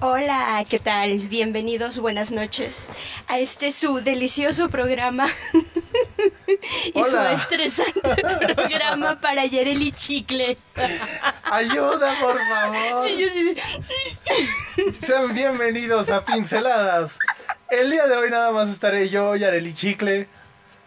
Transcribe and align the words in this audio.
Hola, 0.00 0.64
¿qué 0.68 0.78
tal? 0.78 1.18
Bienvenidos, 1.20 1.98
buenas 1.98 2.30
noches 2.30 2.90
a 3.28 3.38
este 3.38 3.72
su 3.72 4.00
delicioso 4.00 4.68
programa 4.68 5.26
y 6.94 7.00
Hola. 7.00 7.36
su 7.36 7.42
estresante 7.42 8.00
programa 8.54 9.20
para 9.20 9.46
Yereli 9.46 9.92
Chicle. 9.92 10.58
Ayuda, 11.44 12.12
por 12.20 12.38
favor. 12.38 13.04
Sí, 13.06 13.16
yo 13.18 13.28
sí. 13.28 14.94
Sean 14.94 15.34
bienvenidos 15.34 16.10
a 16.10 16.24
Pinceladas. 16.24 17.18
El 17.70 17.90
día 17.90 18.06
de 18.06 18.16
hoy 18.16 18.30
nada 18.30 18.52
más 18.52 18.68
estaré 18.68 19.08
yo, 19.08 19.34
Yareli 19.36 19.72
Chicle. 19.74 20.28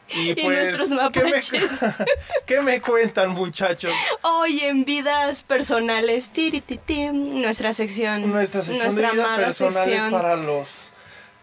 Y, 0.10 0.30
Y 0.32 0.36
pues, 0.36 0.78
nuestros 0.78 0.90
¿qué 1.12 1.24
me, 1.24 1.30
mapaches. 1.32 1.86
¿qué 2.46 2.62
me 2.62 2.82
cuentan, 2.82 3.32
muchachos? 3.32 3.94
Hoy 4.22 4.62
en 4.62 4.86
vidas 4.86 5.44
personales, 5.44 6.30
tiritititim, 6.30 7.42
nuestra 7.42 7.74
sección. 7.74 8.30
Nuestra 8.32 8.62
sección 8.62 8.88
nuestra 8.96 9.10
de 9.10 9.14
vidas 9.16 9.40
personales 9.40 9.86
sección. 9.90 10.12
para 10.12 10.36
los 10.36 10.92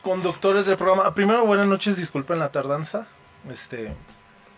conductores 0.02 0.66
del 0.66 0.76
programa. 0.76 1.14
Primero, 1.14 1.44
buenas 1.46 1.66
noches, 1.66 1.96
disculpen 1.96 2.38
la 2.38 2.50
tardanza. 2.50 3.06
Este, 3.50 3.92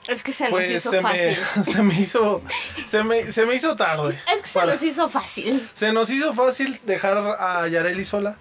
Es 0.08 0.22
que 0.22 0.32
se 0.32 0.44
nos 0.44 0.50
pues 0.52 0.70
hizo 0.70 0.90
se 0.90 0.96
me, 1.00 1.02
fácil. 1.02 1.64
se 1.72 1.82
me 1.82 1.94
hizo 2.00 2.42
se 2.86 3.02
me, 3.04 3.22
se 3.24 3.46
me 3.46 3.54
hizo 3.54 3.74
tarde. 3.76 4.20
Es 4.34 4.42
que 4.42 4.48
se 4.48 4.66
nos 4.66 4.82
hizo 4.82 5.08
fácil. 5.08 5.68
Se 5.72 5.92
nos 5.92 6.10
hizo 6.10 6.34
fácil 6.34 6.78
dejar 6.84 7.16
a 7.18 7.66
Yareli 7.68 8.04
sola. 8.04 8.36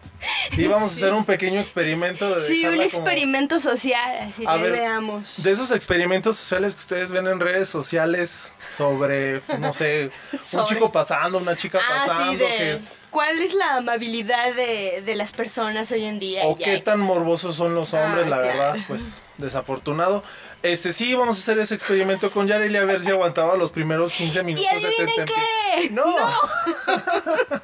Íbamos 0.58 0.92
a 0.92 0.96
hacer 0.96 1.14
un 1.14 1.26
pequeño 1.26 1.60
experimento 1.60 2.36
de 2.36 2.42
Sí, 2.42 2.66
un 2.66 2.72
como- 2.74 2.84
experimento 2.84 3.60
social, 3.60 4.18
así 4.22 4.44
A 4.48 4.56
ver, 4.58 4.72
veamos. 4.72 5.44
De 5.44 5.52
esos 5.52 5.72
experimentos 5.72 6.38
sociales 6.38 6.76
que 6.76 6.82
ustedes 6.82 7.12
ven 7.12 7.28
en 7.28 7.40
redes 7.40 7.68
sociales 7.70 8.54
sobre, 8.70 9.42
no 9.60 9.74
sé, 9.74 10.10
un 10.54 10.64
chico 10.66 10.92
pasando, 10.92 11.38
una 11.38 11.56
chica 11.56 11.80
Ah, 11.84 12.04
pasando, 12.06 12.32
sí, 12.32 12.38
de 12.38 12.46
que, 12.46 12.80
cuál 13.10 13.42
es 13.42 13.54
la 13.54 13.78
amabilidad 13.78 14.54
de, 14.54 15.02
de 15.06 15.16
las 15.16 15.34
personas 15.34 15.92
hoy 15.92 16.06
en 16.06 16.20
día. 16.20 16.42
o 16.46 16.58
Ya. 16.58 16.66
qué 16.66 16.78
tan 16.80 17.00
morbosos 17.00 17.56
son 17.56 17.76
los 17.76 17.94
hombres, 17.94 18.26
Ah, 18.28 18.30
la 18.30 18.42
claro. 18.42 18.58
verdad, 18.74 18.86
pues 18.88 19.18
desafortunado. 19.38 20.24
Este 20.62 20.94
sí, 20.94 21.14
vamos 21.14 21.38
a 21.38 21.42
hacer 21.42 21.60
ese 21.60 21.76
experimento 21.76 22.32
con 22.32 22.48
Yareli 22.48 22.78
a 22.78 22.86
ver 22.86 23.02
si 23.02 23.10
aguantaba 23.10 23.58
los 23.58 23.72
primeros 23.72 24.14
15 24.14 24.44
minutos 24.44 24.66
¿Y 24.72 25.04
de 25.04 25.26
qué? 25.26 25.90
No. 25.92 26.06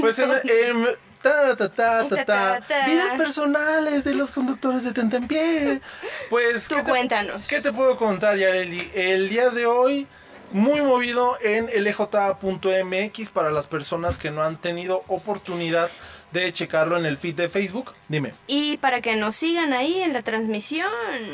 pues 0.00 0.18
en, 0.18 0.32
em, 0.44 0.86
ta, 1.22 1.56
ta, 1.56 1.68
ta, 1.68 2.08
ta, 2.08 2.24
ta, 2.24 2.86
vidas 2.86 3.14
personales 3.14 4.04
de 4.04 4.14
los 4.14 4.30
conductores 4.30 4.84
de 4.84 4.92
Tentempié. 4.92 5.80
Pues 6.28 6.68
Tú 6.68 6.76
¿qué 6.76 6.82
te- 6.82 6.90
cuéntanos. 6.90 7.46
¿Qué 7.46 7.60
te 7.60 7.72
puedo 7.72 7.96
contar, 7.96 8.36
Yareli? 8.36 8.90
El 8.94 9.28
día 9.28 9.50
de 9.50 9.66
hoy, 9.66 10.06
muy 10.52 10.80
movido 10.80 11.36
en 11.42 11.66
lj.mx 11.84 13.30
para 13.30 13.50
las 13.50 13.68
personas 13.68 14.18
que 14.18 14.30
no 14.30 14.42
han 14.42 14.56
tenido 14.56 15.02
oportunidad 15.08 15.90
de 16.32 16.52
checarlo 16.52 16.96
en 16.96 17.06
el 17.06 17.18
feed 17.18 17.34
de 17.34 17.48
Facebook. 17.48 17.92
Dime. 18.08 18.32
Y 18.46 18.76
para 18.76 19.00
que 19.00 19.16
nos 19.16 19.34
sigan 19.34 19.72
ahí 19.72 20.00
en 20.00 20.12
la 20.12 20.22
transmisión. 20.22 20.88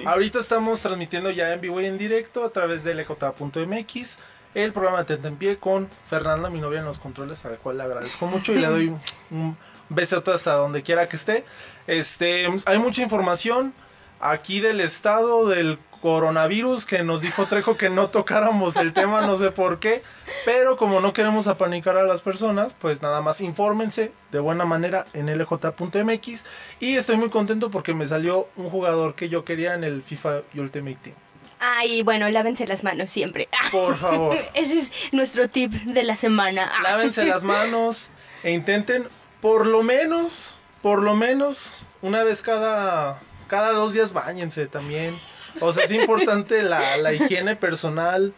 Ahorita 0.06 0.38
estamos 0.38 0.80
transmitiendo 0.80 1.30
ya 1.30 1.52
en 1.52 1.60
vivo 1.60 1.80
y 1.80 1.86
en 1.86 1.98
directo 1.98 2.44
a 2.44 2.50
través 2.50 2.82
de 2.84 2.94
lj.mx 2.94 4.18
el 4.54 4.72
programa 4.72 4.98
de 5.00 5.04
Tentempié 5.04 5.58
con 5.58 5.90
Fernanda, 6.08 6.48
mi 6.48 6.60
novia 6.62 6.78
en 6.78 6.86
los 6.86 6.98
controles, 6.98 7.44
a 7.44 7.50
la 7.50 7.56
cual 7.56 7.76
le 7.76 7.82
agradezco 7.82 8.26
mucho 8.26 8.54
y 8.54 8.58
le 8.58 8.66
doy 8.68 8.88
un- 8.88 9.00
un 9.30 9.56
besote 9.88 10.32
hasta 10.32 10.54
donde 10.54 10.82
quiera 10.82 11.08
que 11.08 11.16
esté. 11.16 11.44
Este, 11.86 12.46
hay 12.66 12.78
mucha 12.78 13.02
información 13.02 13.74
aquí 14.20 14.60
del 14.60 14.80
estado 14.80 15.46
del 15.46 15.78
coronavirus 16.00 16.86
que 16.86 17.02
nos 17.02 17.22
dijo 17.22 17.46
Trejo 17.46 17.76
que 17.76 17.90
no 17.90 18.08
tocáramos 18.08 18.76
el 18.76 18.92
tema, 18.92 19.22
no 19.22 19.36
sé 19.36 19.50
por 19.50 19.80
qué, 19.80 20.02
pero 20.44 20.76
como 20.76 21.00
no 21.00 21.12
queremos 21.12 21.48
apanicar 21.48 21.96
a 21.96 22.04
las 22.04 22.22
personas, 22.22 22.76
pues 22.78 23.02
nada 23.02 23.20
más 23.22 23.40
infórmense 23.40 24.12
de 24.30 24.38
buena 24.38 24.64
manera 24.64 25.06
en 25.14 25.26
lj.mx 25.26 26.44
y 26.80 26.96
estoy 26.96 27.16
muy 27.16 27.30
contento 27.30 27.70
porque 27.70 27.94
me 27.94 28.06
salió 28.06 28.48
un 28.56 28.70
jugador 28.70 29.14
que 29.14 29.28
yo 29.28 29.44
quería 29.44 29.74
en 29.74 29.84
el 29.84 30.02
FIFA 30.02 30.42
Ultimate 30.54 30.98
Team. 31.02 31.16
Ay, 31.58 32.02
bueno, 32.02 32.28
lávense 32.28 32.66
las 32.66 32.84
manos 32.84 33.10
siempre. 33.10 33.48
Por 33.72 33.96
favor, 33.96 34.36
Ese 34.54 34.78
es 34.78 34.92
nuestro 35.12 35.48
tip 35.48 35.72
de 35.72 36.02
la 36.02 36.14
semana. 36.14 36.70
Lávense 36.82 37.24
las 37.28 37.44
manos 37.44 38.10
e 38.42 38.52
intenten 38.52 39.08
por 39.46 39.64
lo 39.64 39.84
menos, 39.84 40.56
por 40.82 41.00
lo 41.04 41.14
menos 41.14 41.78
una 42.02 42.24
vez 42.24 42.42
cada 42.42 43.20
cada 43.46 43.70
dos 43.70 43.92
días 43.92 44.12
bañense 44.12 44.66
también. 44.66 45.16
O 45.60 45.70
sea, 45.70 45.84
es 45.84 45.92
importante 45.92 46.64
la, 46.64 46.96
la 46.96 47.12
higiene 47.12 47.54
personal 47.54 48.34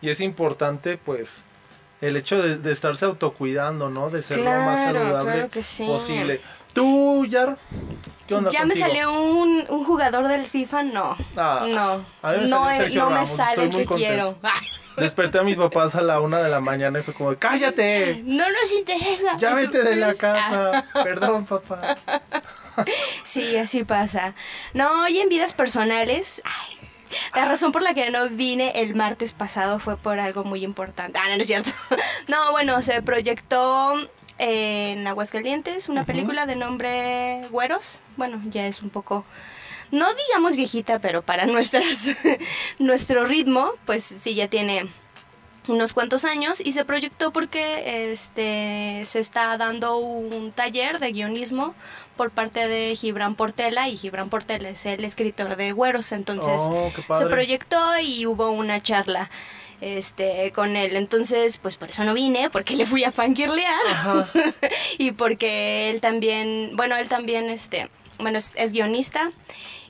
y 0.00 0.10
es 0.10 0.20
importante 0.20 0.98
pues 0.98 1.44
el 2.00 2.16
hecho 2.16 2.42
de, 2.42 2.58
de 2.58 2.72
estarse 2.72 3.04
autocuidando, 3.04 3.88
¿no? 3.88 4.10
De 4.10 4.20
ser 4.20 4.38
lo 4.38 4.50
más 4.50 4.80
saludable 4.80 5.32
claro 5.32 5.48
que 5.48 5.62
sí. 5.62 5.86
posible. 5.86 6.40
Tú, 6.72 7.24
Yar, 7.26 7.56
¿qué 8.26 8.34
onda 8.34 8.50
Ya 8.50 8.64
me 8.64 8.74
salió 8.74 9.12
un, 9.12 9.64
un 9.68 9.84
jugador 9.84 10.26
del 10.26 10.44
FIFA, 10.44 10.82
no. 10.82 11.16
Ah, 11.36 11.66
no. 11.70 12.04
a 12.20 12.32
mí 12.32 12.38
me 12.42 12.48
no, 12.48 12.64
salió 12.64 12.72
Sergio 12.72 13.02
no 13.04 13.10
me 13.10 13.14
Ramos, 13.14 13.30
sale 13.30 13.64
estoy 13.64 13.64
el 13.66 13.70
que 13.70 13.84
contento. 13.84 13.96
quiero. 13.96 14.38
Desperté 14.98 15.38
a 15.38 15.42
mis 15.42 15.56
papás 15.56 15.94
a 15.94 16.02
la 16.02 16.20
una 16.20 16.40
de 16.40 16.48
la 16.48 16.60
mañana 16.60 16.98
y 16.98 17.02
fue 17.02 17.14
como, 17.14 17.36
¡cállate! 17.36 18.22
no 18.24 18.44
nos 18.50 18.72
interesa. 18.72 19.36
Ya 19.38 19.50
¿Y 19.50 19.50
tú 19.50 19.56
vete 19.56 19.82
de 19.82 19.96
la 19.96 20.14
crees? 20.14 20.24
Ah, 20.24 20.84
casa. 20.92 21.04
Perdón, 21.04 21.44
papá. 21.44 21.96
Sí, 23.24 23.56
así 23.56 23.82
pasa. 23.82 24.34
No, 24.72 25.08
y 25.08 25.18
en 25.18 25.28
vidas 25.28 25.52
personales, 25.52 26.40
ay, 26.44 26.78
la 27.34 27.44
razón 27.44 27.72
por 27.72 27.82
la 27.82 27.94
que 27.94 28.10
no 28.10 28.28
vine 28.28 28.72
el 28.76 28.94
martes 28.94 29.32
pasado 29.32 29.78
fue 29.78 29.96
por 29.96 30.20
algo 30.20 30.44
muy 30.44 30.64
importante. 30.64 31.18
Ah, 31.20 31.28
no, 31.28 31.36
no 31.36 31.42
es 31.42 31.46
cierto. 31.46 31.70
No, 32.28 32.52
bueno, 32.52 32.80
se 32.82 33.00
proyectó 33.02 33.94
en 34.38 35.06
Aguascalientes 35.06 35.88
una 35.88 36.04
película 36.04 36.46
de 36.46 36.56
nombre 36.56 37.42
Güeros. 37.50 38.00
Bueno, 38.16 38.40
ya 38.50 38.66
es 38.66 38.82
un 38.82 38.90
poco, 38.90 39.24
no 39.90 40.06
digamos 40.14 40.56
viejita, 40.56 40.98
pero 40.98 41.22
para 41.22 41.46
nuestras, 41.46 42.16
nuestro 42.78 43.24
ritmo, 43.26 43.72
pues 43.86 44.02
sí, 44.04 44.34
ya 44.34 44.48
tiene 44.48 44.88
unos 45.68 45.92
cuantos 45.92 46.24
años 46.24 46.60
y 46.64 46.72
se 46.72 46.84
proyectó 46.84 47.30
porque 47.30 48.10
este 48.12 49.02
se 49.04 49.18
está 49.18 49.56
dando 49.56 49.98
un 49.98 50.50
taller 50.52 50.98
de 50.98 51.12
guionismo 51.12 51.74
por 52.16 52.30
parte 52.30 52.66
de 52.66 52.96
Gibran 52.96 53.34
Portela 53.34 53.88
y 53.88 53.96
Gibran 53.96 54.30
Portela 54.30 54.70
es 54.70 54.86
el 54.86 55.04
escritor 55.04 55.56
de 55.56 55.72
Güeros, 55.72 56.12
entonces 56.12 56.58
Oh, 56.58 56.90
se 57.18 57.26
proyectó 57.26 57.78
y 58.00 58.26
hubo 58.26 58.50
una 58.50 58.82
charla 58.82 59.30
este 59.80 60.52
con 60.52 60.74
él, 60.76 60.96
entonces 60.96 61.58
pues 61.58 61.76
por 61.76 61.90
eso 61.90 62.02
no 62.04 62.14
vine, 62.14 62.50
porque 62.50 62.74
le 62.74 62.86
fui 62.86 63.04
a 63.04 63.12
fangirlear 63.12 64.26
y 64.98 65.12
porque 65.12 65.90
él 65.90 66.00
también, 66.00 66.72
bueno, 66.74 66.96
él 66.96 67.08
también 67.08 67.50
este, 67.50 67.88
bueno, 68.18 68.38
es, 68.38 68.54
es 68.56 68.72
guionista 68.72 69.30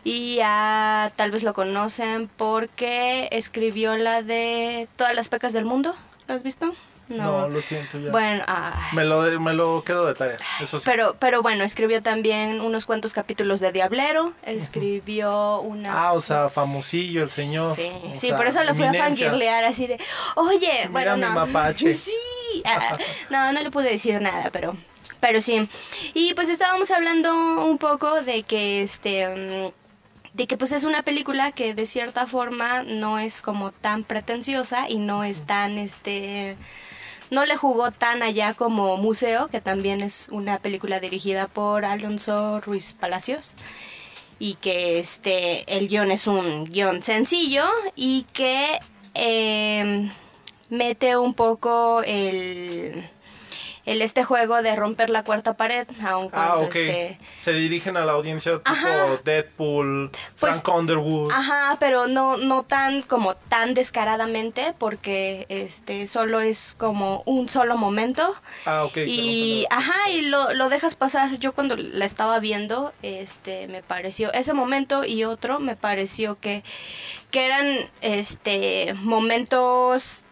y 0.09 0.37
ya 0.37 1.13
tal 1.17 1.31
vez 1.31 1.43
lo 1.43 1.55
conocen 1.55 2.29
porque 2.37 3.29
escribió 3.33 3.97
la 3.97 4.23
de 4.23 4.89
Todas 4.97 5.15
las 5.15 5.29
pecas 5.29 5.53
del 5.53 5.65
mundo. 5.65 5.95
¿Lo 6.27 6.35
has 6.35 6.43
visto? 6.43 6.75
No, 7.09 7.49
lo 7.49 7.63
siento 7.63 7.99
ya. 7.99 8.11
Bueno, 8.11 8.45
ay. 8.47 8.73
Me 8.93 9.05
lo, 9.05 9.23
me 9.41 9.55
lo 9.55 9.83
quedo 9.83 10.07
de 10.07 10.15
tarea, 10.15 10.37
eso 10.61 10.79
sí. 10.79 10.85
Pero, 10.89 11.17
pero 11.19 11.41
bueno, 11.41 11.65
escribió 11.65 12.03
también 12.03 12.61
unos 12.61 12.85
cuantos 12.85 13.15
capítulos 13.15 13.61
de 13.61 13.73
Diablero, 13.73 14.35
escribió 14.45 15.61
unas... 15.61 15.97
ah, 15.99 16.13
o 16.13 16.21
sea, 16.21 16.51
famosillo 16.51 17.23
el 17.23 17.31
señor. 17.31 17.75
Sí, 17.75 17.91
sí, 18.13 18.29
sea, 18.29 18.37
por 18.37 18.47
eso 18.47 18.63
lo 18.63 18.75
fui 18.75 18.85
a 18.85 18.93
fangirlear 18.93 19.65
así 19.65 19.87
de, 19.87 19.99
oye, 20.37 20.71
Mira 20.89 20.91
bueno, 20.91 21.17
mi 21.17 21.23
no. 21.23 21.31
mapache. 21.31 21.95
Sí, 21.99 22.63
ah, 22.67 22.97
no, 23.31 23.53
no 23.53 23.63
le 23.63 23.71
pude 23.71 23.91
decir 23.91 24.21
nada, 24.21 24.51
pero, 24.51 24.77
pero 25.21 25.41
sí. 25.41 25.69
Y 26.13 26.35
pues 26.35 26.49
estábamos 26.51 26.91
hablando 26.91 27.65
un 27.65 27.79
poco 27.79 28.21
de 28.23 28.43
que 28.43 28.83
este, 28.83 29.29
mm, 29.29 29.88
de 30.39 30.47
que 30.47 30.57
pues 30.57 30.71
es 30.71 30.85
una 30.85 31.03
película 31.03 31.51
que 31.51 31.75
de 31.75 31.85
cierta 31.85 32.29
forma 32.29 32.85
no 32.85 33.19
es 33.19 33.43
como 33.43 33.73
tan 33.73 34.05
pretenciosa 34.05 34.89
y 34.89 34.99
no 34.99 35.25
es 35.25 35.43
tan, 35.43 35.79
este, 35.79 36.57
no 37.33 37.45
le 37.45 37.57
jugó 37.57 37.91
tan 37.91 38.23
allá 38.23 38.55
como 38.55 38.97
Museo, 38.99 39.49
que 39.49 39.61
también 39.61 40.01
es 40.01 40.29
una 40.31 40.61
película 40.61 41.01
dirigida 41.01 41.49
por 41.49 41.85
Alonso 41.85 42.61
Ruiz 42.61 42.95
Palacios 42.95 43.55
y 44.39 44.55
que 44.55 45.01
este 45.01 45.77
el 45.77 45.89
guion 45.89 46.13
es 46.13 46.29
un 46.29 46.67
guion 46.67 47.03
sencillo 47.03 47.65
y 47.97 48.23
que 48.33 48.79
eh, 49.15 50.09
mete 50.71 51.17
un 51.17 51.35
poco 51.35 52.05
el, 52.05 53.11
el 53.93 54.03
este 54.03 54.23
juego 54.25 54.63
de 54.63 54.75
romper 54.77 55.11
la 55.11 55.25
cuarta 55.25 55.55
pared 55.57 55.87
aun 56.05 56.27
Ah, 56.33 56.55
cuando 56.57 56.65
este 56.67 57.19
Se 57.37 57.53
dirigen 57.53 57.97
a 57.97 58.05
la 58.05 58.13
audiencia 58.13 58.53
tipo 58.59 58.71
Ajá. 58.71 59.07
Deadpool, 59.25 60.11
Pues- 60.39 60.61
Frank 60.63 60.69
Underwood. 60.77 61.33
Ajá, 61.33 61.77
pero 61.81 62.07
no, 62.07 62.37
no 62.37 62.63
tan 62.65 63.03
como 63.03 63.35
tan 63.35 63.75
descaradamente, 63.75 64.75
porque 64.79 65.47
este 65.49 66.07
solo 66.07 66.41
es 66.41 66.75
como 66.79 67.23
un 67.27 67.49
solo 67.49 67.77
momento. 67.77 68.35
Ah, 68.67 68.85
ok. 68.85 68.97
Y 69.07 69.67
ajá, 69.71 70.11
y 70.11 70.23
lo, 70.23 70.53
lo 70.55 70.69
dejas 70.69 70.97
pasar. 70.97 71.39
Yo 71.39 71.53
cuando 71.53 71.77
la 71.77 72.05
estaba 72.05 72.39
viendo, 72.41 72.93
este, 73.03 73.69
me 73.69 73.83
pareció, 73.83 74.33
ese 74.33 74.53
momento 74.53 75.05
y 75.05 75.25
otro, 75.25 75.61
me 75.61 75.77
pareció 75.77 76.39
que, 76.41 76.63
que 77.31 77.47
eran 77.47 77.67
este 78.01 78.95
momentos 78.95 80.25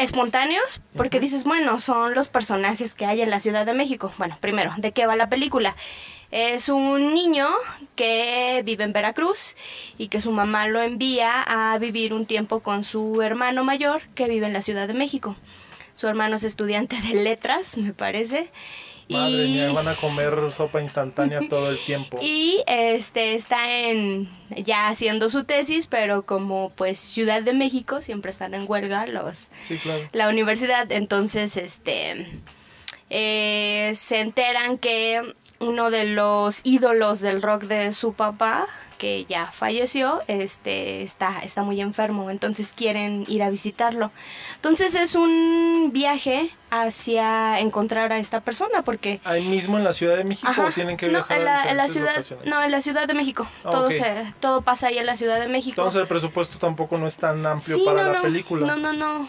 espontáneos, 0.00 0.80
porque 0.96 1.20
dices, 1.20 1.44
bueno, 1.44 1.78
son 1.78 2.14
los 2.14 2.28
personajes 2.28 2.94
que 2.94 3.06
hay 3.06 3.20
en 3.20 3.30
la 3.30 3.40
Ciudad 3.40 3.66
de 3.66 3.74
México. 3.74 4.12
Bueno, 4.18 4.36
primero, 4.40 4.72
¿de 4.78 4.92
qué 4.92 5.06
va 5.06 5.14
la 5.16 5.28
película? 5.28 5.76
Es 6.30 6.68
un 6.68 7.12
niño 7.12 7.48
que 7.96 8.62
vive 8.64 8.84
en 8.84 8.92
Veracruz 8.92 9.56
y 9.98 10.08
que 10.08 10.20
su 10.20 10.30
mamá 10.30 10.68
lo 10.68 10.80
envía 10.80 11.42
a 11.42 11.76
vivir 11.78 12.14
un 12.14 12.24
tiempo 12.24 12.60
con 12.60 12.84
su 12.84 13.20
hermano 13.20 13.64
mayor 13.64 14.02
que 14.14 14.28
vive 14.28 14.46
en 14.46 14.52
la 14.52 14.62
Ciudad 14.62 14.86
de 14.86 14.94
México. 14.94 15.36
Su 15.94 16.06
hermano 16.08 16.36
es 16.36 16.44
estudiante 16.44 16.96
de 17.02 17.22
letras, 17.22 17.76
me 17.76 17.92
parece. 17.92 18.50
Madre 19.10 19.46
mía, 19.46 19.72
van 19.72 19.88
a 19.88 19.94
comer 19.94 20.34
sopa 20.52 20.80
instantánea 20.80 21.40
todo 21.48 21.70
el 21.70 21.78
tiempo. 21.78 22.18
Y 22.22 22.62
este 22.66 23.34
está 23.34 23.70
en 23.88 24.28
ya 24.64 24.88
haciendo 24.88 25.28
su 25.28 25.44
tesis, 25.44 25.86
pero 25.86 26.22
como 26.22 26.70
pues 26.76 26.98
Ciudad 26.98 27.42
de 27.42 27.52
México 27.52 28.02
siempre 28.02 28.30
están 28.30 28.54
en 28.54 28.64
huelga 28.68 29.06
los 29.06 29.50
Sí, 29.58 29.76
claro. 29.78 30.08
la 30.12 30.28
universidad, 30.28 30.90
entonces 30.92 31.56
este 31.56 32.26
eh, 33.10 33.92
se 33.96 34.20
enteran 34.20 34.78
que 34.78 35.34
uno 35.60 35.90
de 35.90 36.06
los 36.06 36.60
ídolos 36.64 37.20
del 37.20 37.42
rock 37.42 37.64
de 37.64 37.92
su 37.92 38.14
papá 38.14 38.66
que 38.98 39.24
ya 39.24 39.46
falleció, 39.46 40.20
este 40.26 41.02
está 41.02 41.40
está 41.42 41.62
muy 41.62 41.80
enfermo, 41.80 42.30
entonces 42.30 42.72
quieren 42.76 43.24
ir 43.28 43.42
a 43.42 43.48
visitarlo. 43.48 44.10
Entonces 44.56 44.94
es 44.94 45.14
un 45.14 45.90
viaje 45.90 46.50
hacia 46.70 47.60
encontrar 47.60 48.12
a 48.12 48.18
esta 48.18 48.42
persona 48.42 48.82
porque 48.82 49.20
Ahí 49.24 49.44
mismo 49.46 49.78
en 49.78 49.84
la 49.84 49.94
Ciudad 49.94 50.16
de 50.16 50.24
México 50.24 50.50
Ajá. 50.50 50.66
o 50.66 50.70
tienen 50.70 50.98
que 50.98 51.06
no, 51.06 51.12
viajar 51.12 51.40
en 51.40 51.48
a 51.48 51.64
la, 51.64 51.70
en 51.70 51.76
la 51.78 51.88
ciudad, 51.88 52.10
locaciones? 52.10 52.46
no, 52.46 52.62
en 52.62 52.70
la 52.70 52.80
Ciudad 52.82 53.06
de 53.06 53.14
México. 53.14 53.46
Ah, 53.64 53.70
todo 53.70 53.90
se, 53.90 54.34
todo 54.38 54.60
pasa 54.60 54.88
ahí 54.88 54.98
en 54.98 55.06
la 55.06 55.16
Ciudad 55.16 55.40
de 55.40 55.48
México. 55.48 55.80
Entonces 55.80 56.02
el 56.02 56.06
presupuesto 56.06 56.58
tampoco 56.58 56.98
no 56.98 57.06
es 57.06 57.16
tan 57.16 57.44
amplio 57.46 57.78
Sí, 57.78 57.82
para 57.84 58.02
no, 58.02 58.12
la 58.12 58.18
no, 58.18 58.22
película. 58.22 58.66
No, 58.66 58.76
no, 58.76 58.92
no. 58.92 59.28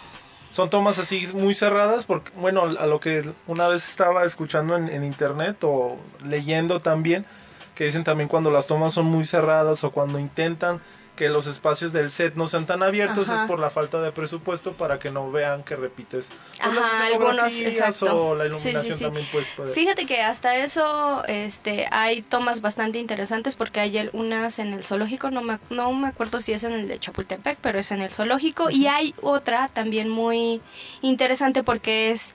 Son 0.51 0.69
tomas 0.69 0.99
así 0.99 1.23
muy 1.33 1.53
cerradas 1.53 2.05
porque, 2.05 2.31
bueno, 2.35 2.63
a 2.63 2.85
lo 2.85 2.99
que 2.99 3.23
una 3.47 3.67
vez 3.67 3.87
estaba 3.87 4.25
escuchando 4.25 4.75
en, 4.75 4.89
en 4.89 5.05
internet 5.05 5.57
o 5.63 5.97
leyendo 6.25 6.81
también, 6.81 7.25
que 7.73 7.85
dicen 7.85 8.03
también 8.03 8.27
cuando 8.27 8.51
las 8.51 8.67
tomas 8.67 8.93
son 8.93 9.05
muy 9.05 9.23
cerradas 9.23 9.83
o 9.85 9.91
cuando 9.91 10.19
intentan 10.19 10.81
que 11.15 11.29
los 11.29 11.45
espacios 11.45 11.93
del 11.93 12.09
set 12.09 12.35
no 12.35 12.47
sean 12.47 12.65
tan 12.65 12.81
abiertos 12.81 13.29
Ajá. 13.29 13.43
es 13.43 13.47
por 13.47 13.59
la 13.59 13.69
falta 13.69 14.01
de 14.01 14.11
presupuesto 14.11 14.73
para 14.73 14.97
que 14.97 15.11
no 15.11 15.31
vean 15.31 15.61
que 15.63 15.75
repites 15.75 16.31
pues, 16.57 16.73
las 16.73 16.85
Ajá, 16.85 17.05
algunos, 17.07 17.53
exacto. 17.53 18.29
o 18.29 18.35
la 18.35 18.49
Sí, 18.49 18.55
sí, 18.55 18.69
iluminación 18.69 18.97
sí. 18.97 19.03
también 19.05 19.27
pues 19.31 19.49
puede 19.55 19.73
Fíjate 19.73 20.05
que 20.05 20.21
hasta 20.21 20.55
eso 20.55 21.23
este, 21.27 21.87
hay 21.91 22.21
tomas 22.21 22.61
bastante 22.61 22.97
interesantes 22.99 23.55
porque 23.55 23.79
hay 23.81 24.09
unas 24.13 24.57
en 24.59 24.73
el 24.73 24.83
zoológico, 24.83 25.29
no 25.29 25.41
me, 25.41 25.59
no 25.69 25.91
me 25.93 26.07
acuerdo 26.07 26.41
si 26.41 26.53
es 26.53 26.63
en 26.63 26.73
el 26.73 26.87
de 26.87 26.99
Chapultepec, 26.99 27.57
pero 27.61 27.77
es 27.77 27.91
en 27.91 28.01
el 28.01 28.09
zoológico. 28.09 28.69
Y 28.69 28.87
hay 28.87 29.13
otra 29.21 29.67
también 29.67 30.09
muy 30.09 30.61
interesante 31.01 31.61
porque 31.63 32.11
es 32.11 32.33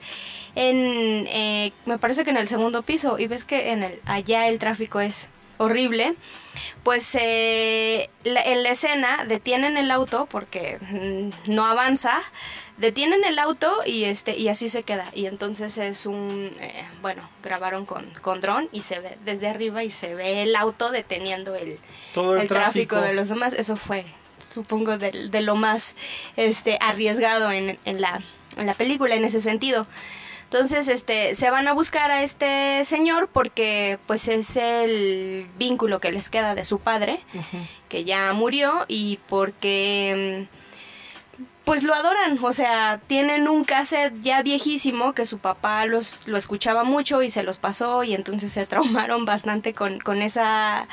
en, 0.55 1.27
eh, 1.27 1.73
me 1.85 1.97
parece 1.97 2.23
que 2.23 2.29
en 2.29 2.37
el 2.37 2.47
segundo 2.47 2.81
piso 2.83 3.19
y 3.19 3.27
ves 3.27 3.43
que 3.45 3.71
en 3.71 3.83
el, 3.83 3.99
allá 4.05 4.47
el 4.47 4.59
tráfico 4.59 4.99
es 4.99 5.29
horrible. 5.57 6.15
Pues 6.83 7.15
eh, 7.19 8.09
la- 8.23 8.41
en 8.41 8.63
la 8.63 8.69
escena 8.71 9.25
detienen 9.27 9.77
el 9.77 9.91
auto 9.91 10.27
porque 10.31 10.77
mm, 10.81 11.51
no 11.51 11.65
avanza, 11.65 12.21
detienen 12.77 13.23
el 13.25 13.37
auto 13.39 13.71
y 13.85 14.05
este 14.05 14.35
y 14.37 14.47
así 14.47 14.69
se 14.69 14.83
queda. 14.83 15.05
Y 15.13 15.25
entonces 15.27 15.77
es 15.77 16.05
un, 16.05 16.51
eh, 16.59 16.85
bueno, 17.01 17.27
grabaron 17.43 17.85
con, 17.85 18.09
con 18.21 18.41
dron 18.41 18.69
y 18.71 18.81
se 18.81 18.99
ve 18.99 19.17
desde 19.25 19.47
arriba 19.49 19.83
y 19.83 19.91
se 19.91 20.15
ve 20.15 20.43
el 20.43 20.55
auto 20.55 20.89
deteniendo 20.91 21.55
el, 21.55 21.77
todo 22.13 22.35
el, 22.35 22.43
el 22.43 22.47
tráfico. 22.47 22.95
de 23.01 23.13
los 23.13 23.29
demás. 23.29 23.53
Eso 23.53 23.75
fue, 23.77 24.05
supongo, 24.51 24.97
de, 24.97 25.11
de 25.29 25.41
lo 25.41 25.55
más 25.55 25.95
este, 26.37 26.77
arriesgado 26.81 27.51
en, 27.51 27.77
en, 27.85 28.01
la, 28.01 28.21
en 28.55 28.65
la 28.65 28.73
película 28.73 29.13
en 29.15 29.25
ese 29.25 29.39
sentido. 29.41 29.85
Entonces, 30.49 30.87
este, 30.87 31.35
se 31.35 31.51
van 31.51 31.67
a 31.67 31.73
buscar 31.73 32.09
a 32.09 32.23
este 32.23 32.85
señor 32.85 33.27
porque, 33.27 33.99
pues, 34.07 34.29
es 34.29 34.55
el 34.55 35.45
vínculo 35.57 35.99
que 35.99 36.09
les 36.09 36.29
queda 36.29 36.55
de 36.55 36.63
su 36.63 36.79
padre, 36.79 37.19
que 37.89 38.05
ya 38.05 38.31
murió, 38.31 38.85
y 38.87 39.19
porque, 39.27 40.47
mm, 40.47 41.43
pues, 41.65 41.83
lo 41.83 41.93
adoran. 41.93 42.39
O 42.41 42.53
sea, 42.53 43.01
tienen 43.07 43.49
un 43.49 43.65
cassette 43.65 44.13
ya 44.21 44.41
viejísimo 44.41 45.11
que 45.11 45.25
su 45.25 45.37
papá 45.39 45.85
los, 45.85 46.21
lo 46.25 46.37
escuchaba 46.37 46.85
mucho 46.85 47.21
y 47.21 47.29
se 47.29 47.43
los 47.43 47.57
pasó, 47.57 48.05
y 48.05 48.13
entonces 48.15 48.49
se 48.53 48.65
traumaron 48.65 49.25
bastante 49.25 49.73
con, 49.73 49.99
con 49.99 50.21
esa, 50.21 50.87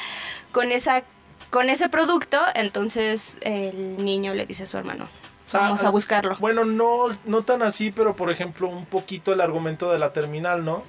con 0.51 0.73
esa, 0.73 1.05
con 1.51 1.71
ese 1.71 1.89
producto. 1.89 2.41
Entonces, 2.57 3.39
el 3.43 4.05
niño 4.05 4.35
le 4.35 4.47
dice 4.47 4.65
a 4.65 4.67
su 4.67 4.79
hermano, 4.79 5.09
O 5.47 5.49
sea, 5.49 5.61
vamos 5.61 5.85
a 5.85 5.91
buscarlo. 5.91 6.37
Bueno, 6.41 6.65
no, 6.65 7.09
no 7.27 7.43
tan 7.43 7.63
así, 7.63 7.91
pero 7.91 8.17
por 8.17 8.31
ejemplo, 8.31 8.69
un 8.69 8.87
poquito 8.87 9.33
el 9.33 9.41
argumento 9.41 9.93
de 9.93 9.99
la 9.99 10.13
terminal, 10.13 10.65
¿no? 10.65 10.83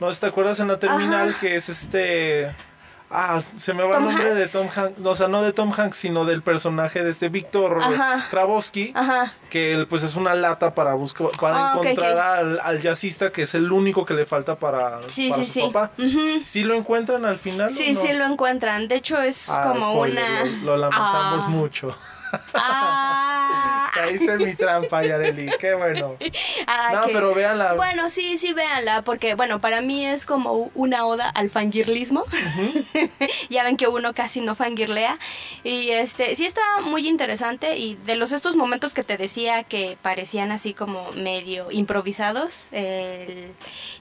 No 0.00 0.10
te 0.12 0.26
acuerdas 0.26 0.60
en 0.60 0.68
la 0.68 0.78
terminal 0.78 1.30
Ajá. 1.30 1.38
que 1.40 1.56
es 1.56 1.68
este. 1.68 2.54
Ah, 3.10 3.40
se 3.56 3.72
me 3.72 3.82
va 3.84 3.94
Tom 3.94 4.02
el 4.04 4.08
nombre 4.10 4.30
Hanks. 4.32 4.52
de 4.52 4.58
Tom 4.58 4.68
Hanks. 4.74 5.06
O 5.06 5.14
sea, 5.14 5.28
no 5.28 5.42
de 5.42 5.52
Tom 5.54 5.72
Hanks, 5.74 5.96
sino 5.96 6.26
del 6.26 6.42
personaje 6.42 7.02
de 7.02 7.10
este 7.10 7.30
Víctor 7.30 7.82
Ajá. 7.82 8.26
Kravosky. 8.30 8.92
Ajá. 8.94 9.32
Que 9.50 9.86
pues 9.88 10.02
es 10.02 10.14
una 10.16 10.34
lata 10.34 10.74
para 10.74 10.92
buscar, 10.94 11.28
para 11.40 11.70
Ah, 11.70 11.72
encontrar. 11.72 12.18
Al, 12.18 12.60
al 12.60 12.80
jazzista 12.82 13.32
que 13.32 13.42
es 13.42 13.54
el 13.54 13.72
único 13.72 14.04
que 14.04 14.12
le 14.14 14.26
falta 14.26 14.56
para, 14.56 15.00
Sí, 15.06 15.30
para 15.30 15.42
sí, 15.42 15.46
su 15.48 15.52
sí. 15.54 15.70
papá. 15.72 15.90
Ujú. 15.98 16.44
¿Sí 16.44 16.64
lo 16.64 16.74
encuentran 16.74 17.24
al 17.24 17.38
final? 17.38 17.70
Sí, 17.70 17.92
no? 17.94 18.00
sí 18.00 18.12
lo 18.12 18.24
encuentran. 18.26 18.88
De 18.88 18.96
hecho, 18.96 19.18
es 19.22 19.48
Ah, 19.48 19.70
como 19.72 19.80
spoiler, 19.92 20.42
una. 20.42 20.44
Lo, 20.64 20.76
lo 20.76 20.76
lamentamos 20.76 21.44
Ah. 21.44 21.48
mucho. 21.48 21.96
Ah. 22.54 23.37
Caíste 24.04 24.32
en 24.32 24.44
mi 24.44 24.54
trampa, 24.54 25.02
Yareli. 25.04 25.50
Qué 25.58 25.74
bueno. 25.74 26.16
Ah, 26.66 26.90
No, 26.92 27.06
que- 27.06 27.12
pero 27.12 27.34
véanla. 27.34 27.74
Bueno, 27.74 28.08
sí, 28.08 28.36
sí, 28.38 28.52
véanla, 28.52 29.02
porque, 29.02 29.34
bueno, 29.34 29.60
para 29.60 29.80
mí 29.80 30.04
es 30.04 30.26
como 30.26 30.70
una 30.74 31.06
oda 31.06 31.28
al 31.30 31.48
fangirlismo. 31.50 32.24
ya 33.48 33.64
ven 33.64 33.76
que 33.76 33.86
uno 33.88 34.12
casi 34.14 34.40
no 34.40 34.54
fangirlea. 34.54 35.18
Y 35.64 35.90
este, 35.90 36.34
sí 36.36 36.44
está 36.46 36.62
muy 36.82 37.08
interesante. 37.08 37.76
Y 37.78 37.94
de 38.06 38.16
los 38.16 38.32
estos 38.32 38.56
momentos 38.56 38.92
que 38.94 39.02
te 39.02 39.16
decía 39.16 39.62
que 39.64 39.96
parecían 40.02 40.52
así 40.52 40.74
como 40.74 41.10
medio 41.12 41.70
improvisados, 41.70 42.68
el 42.72 43.52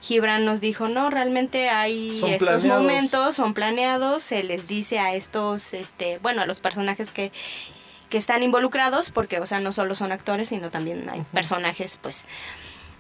Gibran 0.01 0.45
nos 0.45 0.61
dijo, 0.61 0.87
no, 0.89 1.09
realmente 1.09 1.69
hay 1.69 2.19
Son 2.19 2.31
estos 2.31 2.61
planeados. 2.61 2.81
momentos, 2.83 3.35
son 3.35 3.53
planeados, 3.53 4.23
se 4.23 4.43
les 4.43 4.67
dice 4.67 4.99
a 4.99 5.13
estos, 5.15 5.73
este, 5.73 6.17
bueno, 6.19 6.41
a 6.41 6.45
los 6.45 6.59
personajes 6.59 7.11
que 7.11 7.31
que 8.09 8.17
están 8.17 8.43
involucrados, 8.43 9.11
porque, 9.11 9.39
o 9.39 9.45
sea, 9.45 9.59
no 9.59 9.71
solo 9.71 9.95
son 9.95 10.11
actores, 10.11 10.49
sino 10.49 10.69
también 10.69 11.09
hay 11.09 11.23
personajes, 11.33 11.99
pues, 12.01 12.25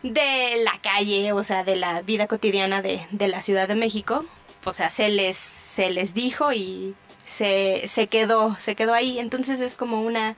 de 0.03 0.61
la 0.63 0.79
calle, 0.81 1.33
o 1.33 1.43
sea, 1.43 1.63
de 1.63 1.75
la 1.75 2.01
vida 2.01 2.27
cotidiana 2.27 2.81
de, 2.81 3.05
de 3.11 3.27
la 3.27 3.41
Ciudad 3.41 3.67
de 3.67 3.75
México. 3.75 4.25
O 4.65 4.73
sea, 4.73 4.89
se 4.89 5.09
les, 5.09 5.35
se 5.37 5.89
les 5.89 6.13
dijo 6.13 6.51
y 6.51 6.93
se, 7.25 7.83
se 7.87 8.07
quedó, 8.07 8.55
se 8.59 8.75
quedó 8.75 8.93
ahí. 8.93 9.19
Entonces 9.19 9.59
es 9.59 9.75
como 9.75 10.01
una 10.01 10.35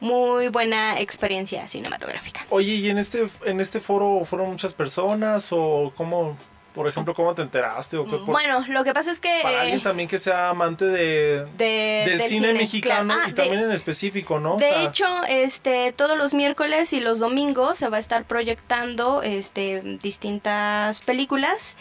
muy 0.00 0.48
buena 0.48 1.00
experiencia 1.00 1.66
cinematográfica. 1.66 2.46
Oye, 2.50 2.74
¿y 2.74 2.90
en 2.90 2.98
este, 2.98 3.26
en 3.46 3.60
este 3.60 3.80
foro 3.80 4.24
fueron 4.24 4.50
muchas 4.50 4.74
personas? 4.74 5.48
¿O 5.52 5.92
cómo, 5.96 6.36
por 6.74 6.88
ejemplo, 6.88 7.14
cómo 7.14 7.34
te 7.34 7.42
enteraste? 7.42 7.96
¿O 7.96 8.04
qué, 8.04 8.10
por- 8.16 8.26
Bueno, 8.26 8.64
lo 8.68 8.82
que 8.82 8.92
pasa 8.92 9.10
es 9.12 9.20
que... 9.20 9.30
para 9.42 9.54
eh, 9.56 9.60
alguien 9.60 9.80
también 9.82 10.08
que 10.08 10.18
sea 10.18 10.50
amante 10.50 10.84
de, 10.86 11.46
de- 11.56 12.04
del, 12.06 12.20
cine, 12.20 12.52
mexicano. 12.52 13.14
Ah, 13.16 13.22
y 13.28 13.30
de- 13.30 13.36
también 13.42 13.62
en 13.64 13.70
específico, 13.72 14.40
¿no? 14.40 14.54
O 14.54 14.58
De 14.58 14.68
sea, 14.68 14.82
hecho, 14.82 15.06
este, 15.28 15.92
todos 15.92 16.18
los 16.18 16.34
miércoles 16.34 16.92
y 16.92 17.00
los 17.00 17.20
domingos 17.20 17.76
se 17.78 17.88
va 17.88 17.96
a 17.98 18.00
estar 18.00 18.24
proyectando 18.24 19.22
este, 19.22 19.98
distintas 20.02 21.00
películas. 21.00 21.76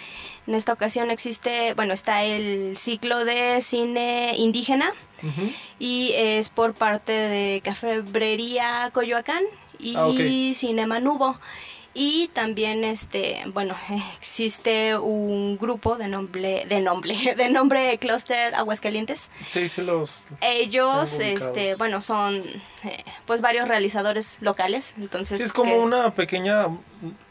En 0.46 0.56
esta 0.56 0.74
ocasión 0.74 1.10
existe, 1.10 1.74
bueno, 1.74 1.94
está 1.94 2.24
el 2.24 2.76
ciclo 2.78 3.26
de 3.26 3.62
cine 3.62 4.34
indígena 4.38 4.92
y 5.80 6.12
es 6.16 6.50
por 6.50 6.74
parte 6.74 7.14
de 7.14 7.62
Cafebrería 7.64 8.92
Coyoacán 8.94 9.42
y 9.80 9.96
Ah. 9.96 10.54
Cinema 10.54 11.00
Nubo. 11.00 11.38
Y 11.96 12.28
también 12.30 12.84
este, 12.84 13.44
bueno, 13.54 13.76
existe 14.18 14.98
un 14.98 15.58
grupo 15.58 15.96
de 15.98 16.08
nombre 16.08 16.66
de 16.68 16.80
nombre 16.82 17.16
de 17.38 17.50
nombre 17.50 17.98
Cluster 18.00 18.56
Aguascalientes 18.56 19.30
Sí, 19.46 19.70
sí 19.70 19.82
los... 19.82 20.28
ellos, 20.42 21.20
este, 21.20 21.76
bueno, 21.76 22.02
son 22.02 22.38
eh, 22.84 23.04
pues 23.26 23.42
varios 23.42 23.68
realizadores 23.68 24.38
locales, 24.42 24.96
entonces... 24.98 25.38
Sí, 25.38 25.44
es 25.44 25.54
como 25.54 25.72
que- 25.72 25.80
una 25.80 26.14
pequeña, 26.16 26.66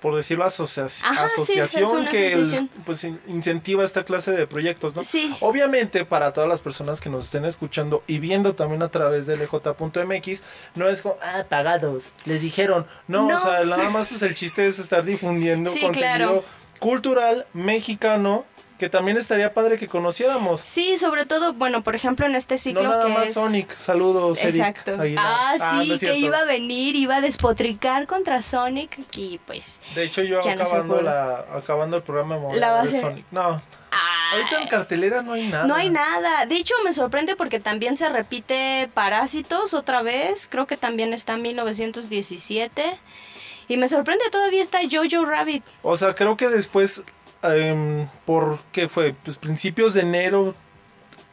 por 0.01 0.15
decirlo, 0.17 0.45
asociación, 0.45 1.11
Ajá, 1.13 1.29
sí, 1.29 1.41
es- 1.43 1.49
es 1.51 1.83
asociación 1.83 2.07
que 2.07 2.33
el- 2.33 2.69
pues 2.87 3.05
in- 3.05 3.21
incentiva 3.27 3.85
esta 3.85 4.05
clase 4.05 4.31
de 4.33 4.47
proyectos, 4.47 4.95
¿no? 4.97 5.03
Sí. 5.05 5.35
Obviamente, 5.41 6.05
para 6.05 6.33
todas 6.33 6.49
las 6.49 6.61
personas 6.63 7.01
que 7.01 7.11
nos 7.11 7.25
estén 7.25 7.45
escuchando 7.45 8.03
y 8.07 8.19
viendo 8.19 8.55
también 8.55 8.83
a 8.83 8.89
través 8.89 9.27
de 9.27 9.37
lj.mx, 9.37 10.43
no 10.75 10.89
es 10.89 11.03
como, 11.03 11.17
ah, 11.23 11.45
pagados, 11.49 12.13
les 12.25 12.41
dijeron. 12.41 12.87
No, 13.09 13.29
No. 13.29 13.37
o 13.37 13.39
sea, 13.39 13.65
nada 13.65 13.91
más 13.91 14.09
pues 14.09 14.23
el 14.23 14.35
chiste 14.35 14.52
es 14.59 14.79
estar 14.79 15.05
difundiendo 15.05 15.71
Sí, 15.71 15.81
contenido 15.81 16.17
claro. 16.17 16.45
cultural 16.79 17.47
mexicano 17.55 18.45
que 18.79 18.89
también 18.89 19.17
estaría 19.17 19.55
padre 19.55 19.79
que 19.79 19.87
conociéramos. 19.87 20.61
Sí, 20.61 20.99
sobre 20.99 21.25
todo, 21.25 21.53
bueno, 21.53 21.85
por 21.85 21.95
ejemplo, 21.95 22.27
en 22.27 22.35
este 22.35 22.59
ciclo 22.59 22.83
no 22.83 22.89
nada 22.89 23.07
que 23.07 23.13
más 23.13 23.29
es... 23.29 23.35
Sonic, 23.35 23.73
saludos. 23.77 24.39
Eric 24.41 24.55
Exacto. 24.57 25.01
Aguilar. 25.01 25.25
Ah, 25.25 25.55
sí, 25.83 25.89
no 25.89 25.95
es 25.95 26.01
que 26.01 26.17
iba 26.17 26.39
a 26.39 26.45
venir, 26.45 26.97
iba 26.97 27.15
a 27.17 27.21
despotricar 27.21 28.09
contra 28.09 28.43
Sonic 28.43 28.99
y 29.17 29.39
pues... 29.47 29.81
De 29.95 30.03
hecho, 30.03 30.23
yo 30.25 30.41
no 30.41 30.51
acabando, 30.63 30.95
pudo. 30.97 31.03
la, 31.05 31.45
acabando 31.55 31.97
el 31.97 32.03
programa 32.03 32.39
me 32.39 32.43
voy 32.43 32.59
La 32.59 32.77
a 32.77 32.81
a- 32.83 32.87
Sonic. 32.89 33.25
No, 33.31 33.63
ah, 33.93 34.31
ahorita 34.33 34.63
en 34.63 34.67
cartelera 34.69 35.23
no 35.23 35.35
hay 35.35 35.47
nada. 35.47 35.67
No 35.69 35.77
hay 35.77 35.89
nada. 35.89 36.47
De 36.47 36.57
hecho, 36.57 36.75
me 36.83 36.93
sorprende 36.93 37.37
porque 37.37 37.61
también 37.61 37.97
se 37.97 38.09
repite 38.09 38.91
Parásitos 38.95 39.75
otra 39.75 40.03
vez. 40.03 40.49
Creo 40.51 40.67
que 40.67 40.77
también 40.77 41.15
está 41.15 41.35
en 41.35 41.43
1917. 41.43 42.99
Y 43.73 43.79
me 43.79 43.89
sorprende, 43.89 44.27
todavía 44.31 44.61
está 44.61 44.81
Jojo 44.83 45.25
Rabbit. 45.25 45.65
O 45.83 45.97
sea, 45.97 46.15
creo 46.15 46.37
que 46.37 46.47
después, 46.51 47.05
em, 47.43 48.07
por 48.27 48.59
qué 48.71 48.87
fue, 48.87 49.15
pues 49.25 49.39
principios 49.39 49.95
de 49.95 50.03
enero, 50.03 50.55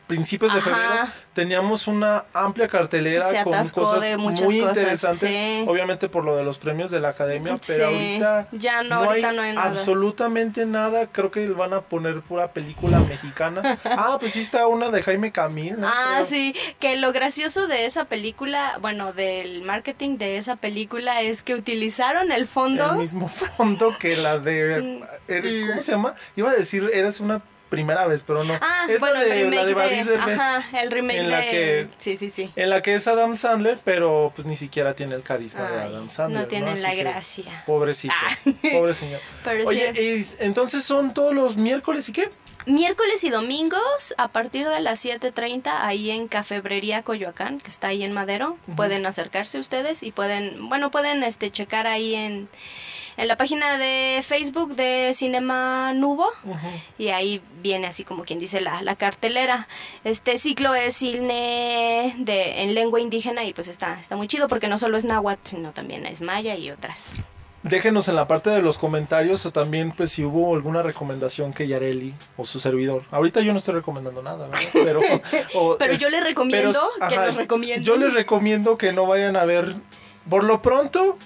principios 0.09 0.51
de 0.53 0.59
Ajá. 0.59 0.69
febrero, 0.71 1.07
teníamos 1.33 1.87
una 1.87 2.25
amplia 2.33 2.67
cartelera 2.67 3.25
con 3.43 3.53
cosas 3.69 4.01
de 4.01 4.17
muy 4.17 4.33
cosas, 4.33 4.53
interesantes, 4.53 5.29
sí. 5.33 5.63
obviamente 5.67 6.09
por 6.09 6.25
lo 6.25 6.35
de 6.35 6.43
los 6.43 6.57
premios 6.57 6.89
de 6.91 6.99
la 6.99 7.09
academia, 7.09 7.59
pero 7.65 7.89
Sí, 7.89 7.95
ahorita 7.95 8.47
ya 8.51 8.81
no, 8.83 8.95
ahorita 8.95 9.31
no 9.33 9.43
hay 9.43 9.53
nada. 9.53 9.67
absolutamente 9.69 10.65
nada, 10.65 11.05
creo 11.07 11.29
que 11.31 11.47
van 11.49 11.73
a 11.73 11.81
poner 11.81 12.21
pura 12.21 12.47
película 12.49 12.99
mexicana. 13.01 13.77
ah, 13.85 14.17
pues 14.19 14.33
sí 14.33 14.41
está 14.41 14.65
una 14.67 14.89
de 14.89 15.03
Jaime 15.03 15.31
Camil, 15.31 15.79
¿no? 15.79 15.87
Ah, 15.87 16.15
Pero- 16.15 16.25
sí, 16.25 16.55
que 16.79 16.95
lo 16.97 17.13
gracioso 17.13 17.67
de 17.67 17.85
esa 17.85 18.05
película, 18.05 18.77
bueno, 18.81 19.13
del 19.13 19.61
marketing 19.61 20.17
de 20.17 20.37
esa 20.37 20.55
película 20.55 21.21
es 21.21 21.43
que 21.43 21.53
utilizaron 21.53 22.31
el 22.31 22.47
fondo. 22.47 22.93
el 22.93 22.97
mismo 22.97 23.27
fondo 23.27 23.95
que 23.99 24.17
la 24.17 24.39
de 24.39 24.79
er- 25.27 25.69
¿cómo 25.69 25.81
se 25.83 25.91
llama? 25.91 26.15
Iba 26.35 26.49
a 26.49 26.53
decir 26.53 26.89
eras 26.93 27.19
una 27.19 27.41
primera 27.69 28.05
vez, 28.07 28.23
pero 28.25 28.43
no. 28.43 28.53
Ah, 28.61 28.85
es 28.89 28.99
bueno, 28.99 29.15
la 29.15 29.21
de, 29.21 29.41
el 29.41 29.49
remake 29.51 29.55
la 29.61 29.65
de 29.65 29.73
Badir 29.73 30.05
de, 30.05 30.11
Derbez, 30.17 30.39
ajá, 30.39 30.81
el 30.81 30.91
remake 30.91 31.19
en 31.19 31.29
la 31.31 31.37
de 31.39 31.49
que 31.49 31.87
Sí, 31.99 32.17
sí, 32.17 32.29
sí. 32.29 32.51
en 32.55 32.69
la 32.69 32.81
que 32.81 32.95
es 32.95 33.07
Adam 33.07 33.35
Sandler, 33.35 33.77
pero 33.83 34.31
pues 34.35 34.47
ni 34.47 34.55
siquiera 34.55 34.95
tiene 34.95 35.15
el 35.15 35.23
carisma 35.23 35.69
de 35.69 35.79
Ay, 35.79 35.89
Adam 35.93 36.09
Sandler. 36.09 36.41
no 36.41 36.47
tiene 36.47 36.75
la 36.75 36.91
que, 36.91 36.97
gracia. 36.97 37.63
Pobrecito, 37.65 38.13
Ah. 38.17 38.51
pobre 38.73 38.93
señor. 38.93 39.21
Pero 39.43 39.65
Oye, 39.67 39.93
sí. 39.95 40.31
y 40.39 40.43
entonces 40.43 40.83
son 40.83 41.13
todos 41.13 41.33
los 41.33 41.57
miércoles 41.57 42.09
y 42.09 42.11
qué? 42.13 42.29
Miércoles 42.65 43.23
y 43.23 43.29
domingos 43.29 44.13
a 44.17 44.27
partir 44.27 44.67
de 44.67 44.79
las 44.81 45.03
7.30 45.03 45.71
ahí 45.81 46.11
en 46.11 46.27
Cafebrería 46.27 47.03
Coyoacán, 47.03 47.59
que 47.61 47.69
está 47.69 47.87
ahí 47.87 48.03
en 48.03 48.11
Madero. 48.11 48.57
Pueden 48.75 49.05
acercarse 49.05 49.59
ustedes 49.59 50.03
y 50.03 50.11
pueden, 50.11 50.67
bueno, 50.69 50.91
pueden 50.91 51.23
este 51.23 51.49
checar 51.51 51.87
ahí 51.87 52.13
en, 52.15 52.49
en 53.19 53.27
la 53.27 53.35
página 53.37 53.77
de 53.77 54.21
Facebook 54.23 54.75
de 54.75 55.11
Cinema 55.13 55.93
Nubo. 55.93 56.27
Y 56.97 57.09
ahí 57.09 57.41
viene 57.61 57.87
así 57.87 58.03
como 58.03 58.23
quien 58.23 58.39
dice 58.39 58.61
la, 58.61 58.81
la 58.81 58.95
cartelera. 58.95 59.67
Este 60.03 60.37
ciclo 60.37 60.73
es 60.75 60.95
cine 60.95 62.15
de, 62.17 62.61
en 62.63 62.73
lengua 62.75 62.99
indígena 62.99 63.43
y 63.43 63.53
pues 63.53 63.67
está, 63.67 63.99
está 63.99 64.15
muy 64.15 64.27
chido 64.27 64.47
porque 64.47 64.67
no 64.67 64.77
solo 64.77 64.97
es 64.97 65.05
náhuatl, 65.05 65.41
sino 65.47 65.71
también 65.71 66.05
es 66.05 66.21
maya 66.21 66.55
y 66.55 66.71
otras. 66.71 67.23
Déjenos 67.61 68.07
en 68.07 68.15
la 68.15 68.25
parte 68.25 68.49
de 68.51 68.61
los 68.61 68.77
comentarios 68.77 69.45
o 69.45 69.51
también 69.51 69.91
pues 69.91 70.13
si 70.13 70.23
hubo 70.23 70.55
alguna 70.55 70.81
recomendación 70.81 71.51
que 71.51 71.67
Yareli 71.67 72.13
o 72.37 72.45
su 72.45 72.57
servidor. 72.61 73.03
Ahorita 73.11 73.41
yo 73.41 73.51
no 73.51 73.59
estoy 73.59 73.75
recomendando 73.75 74.21
nada, 74.23 74.47
¿verdad? 74.47 74.69
Pero, 74.71 75.01
o- 75.55 75.75
Pero 75.77 75.93
yo 75.95 76.09
les 76.09 76.23
recomiendo 76.23 76.79
que 77.09 77.15
nos 77.17 77.35
recomienden. 77.35 77.83
Yo 77.83 77.97
les 77.97 78.13
recomiendo 78.13 78.77
que 78.77 78.93
no 78.93 79.05
vayan 79.07 79.35
a 79.35 79.43
ver, 79.43 79.75
por 80.29 80.45
lo 80.45 80.61
pronto, 80.61 81.17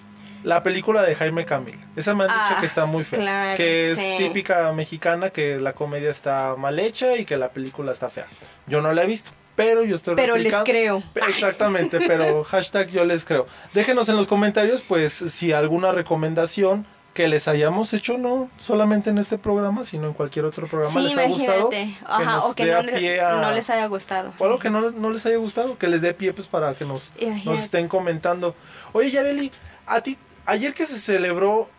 la 0.44 0.62
película 0.64 1.02
de 1.04 1.16
Jaime 1.16 1.46
Camil. 1.46 1.78
Esa 1.96 2.14
me 2.16 2.24
han 2.26 2.30
dicho 2.30 2.40
Ah, 2.56 2.58
que 2.60 2.66
está 2.66 2.86
muy 2.86 3.04
fea. 3.04 3.20
claro, 3.20 3.58
que 3.58 3.92
es 3.92 3.98
sí. 3.98 4.16
típica 4.18 4.72
mexicana, 4.74 5.30
que 5.30 5.60
la 5.60 5.74
comedia 5.74 6.10
está 6.10 6.56
mal 6.58 6.78
hecha 6.80 7.16
y 7.18 7.26
que 7.26 7.38
la 7.38 7.50
película 7.50 7.92
está 7.92 8.10
fea. 8.10 8.26
Yo 8.68 8.82
no 8.82 8.92
la 8.94 9.04
he 9.04 9.08
visto. 9.08 9.32
Pero 9.56 9.84
yo 9.84 9.96
estoy 9.96 10.16
Pero 10.16 10.36
les 10.36 10.56
creo. 10.66 11.04
Exactamente, 11.28 12.00
pero 12.08 12.44
hashtag 12.46 12.90
yo 12.90 13.06
les 13.06 13.24
creo. 13.24 13.46
Déjenos 13.76 14.10
en 14.10 14.16
los 14.16 14.26
comentarios, 14.28 14.82
pues, 14.82 15.14
si 15.14 15.52
alguna 15.54 15.92
recomendación 15.92 16.86
que 17.14 17.28
les 17.28 17.48
hayamos 17.48 17.94
hecho, 17.94 18.18
no 18.18 18.50
solamente 18.58 19.12
en 19.12 19.20
este 19.20 19.38
programa, 19.38 19.84
sino 19.84 20.08
en 20.08 20.14
cualquier 20.14 20.46
otro 20.46 20.66
programa 20.66 20.96
Sí, 21.00 21.02
les 21.08 21.16
ha 21.20 21.28
gustado. 21.28 21.70
imagínate. 21.72 22.04
Ajá, 22.08 22.24
nos 22.38 22.46
o 22.46 22.56
que 22.56 22.66
dé 22.66 22.72
no, 22.72 22.80
a 22.80 22.84
pie 22.98 23.22
a- 23.22 23.36
no 23.36 23.52
les 23.52 23.70
haya 23.70 23.86
gustado. 23.86 24.34
o 24.40 24.44
algo 24.46 24.58
que 24.58 24.72
no, 24.72 24.82
les- 24.82 24.94
no 24.94 25.12
les 25.12 25.24
haya 25.28 25.38
gustado, 25.38 25.78
que 25.78 25.86
les 25.88 26.02
dé 26.02 26.16
pie 26.16 26.34
pues 26.34 26.48
para 26.48 26.74
que 26.74 26.86
nos, 26.86 27.14
Imagínate. 27.20 27.50
nos 27.52 27.60
estén 27.60 27.88
comentando. 27.88 28.56
Oye, 28.94 29.12
Yareli, 29.12 29.52
a 29.86 30.02
ti, 30.02 30.18
ayer 30.46 30.74
que 30.74 30.86
se 30.86 31.00
celebró, 31.00 31.70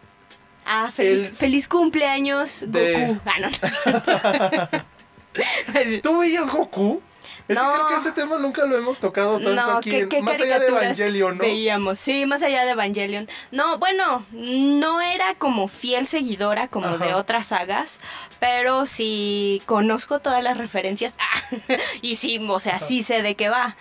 Ah, 0.66 0.90
feliz, 0.90 1.28
El- 1.28 1.36
feliz 1.36 1.68
cumpleaños, 1.68 2.64
de- 2.68 3.06
Goku. 3.08 3.20
Ah, 3.26 3.38
no. 3.38 4.80
¿tú 6.02 6.18
veías 6.18 6.50
Goku? 6.50 7.02
Es 7.46 7.58
No. 7.58 7.68
que 7.68 7.74
creo 7.74 7.88
que 7.88 7.94
ese 7.96 8.12
tema 8.12 8.38
nunca 8.38 8.64
lo 8.64 8.74
hemos 8.78 8.98
tocado 9.00 9.34
tanto 9.34 9.54
No, 9.54 9.76
aquí, 9.76 9.90
¿qué, 9.90 10.08
qué 10.08 10.22
más 10.22 10.40
allá 10.40 10.58
de 10.58 10.68
Evangelion, 10.68 11.36
¿no? 11.36 11.44
veíamos? 11.44 11.98
Sí, 11.98 12.24
más 12.24 12.42
allá 12.42 12.64
de 12.64 12.70
Evangelion. 12.70 13.28
No, 13.50 13.76
bueno, 13.76 14.24
no 14.32 15.02
era 15.02 15.34
como 15.34 15.68
fiel 15.68 16.06
seguidora 16.06 16.68
como 16.68 16.86
Ajá. 16.86 17.04
de 17.04 17.12
otras 17.12 17.48
sagas, 17.48 18.00
pero 18.40 18.86
sí 18.86 19.60
conozco 19.66 20.20
todas 20.20 20.42
las 20.42 20.56
referencias 20.56 21.14
Ah, 21.18 21.76
y 22.00 22.16
sí, 22.16 22.38
o 22.48 22.60
sea, 22.60 22.78
sí 22.78 23.02
sé 23.02 23.20
de 23.20 23.34
qué 23.34 23.50
va. 23.50 23.76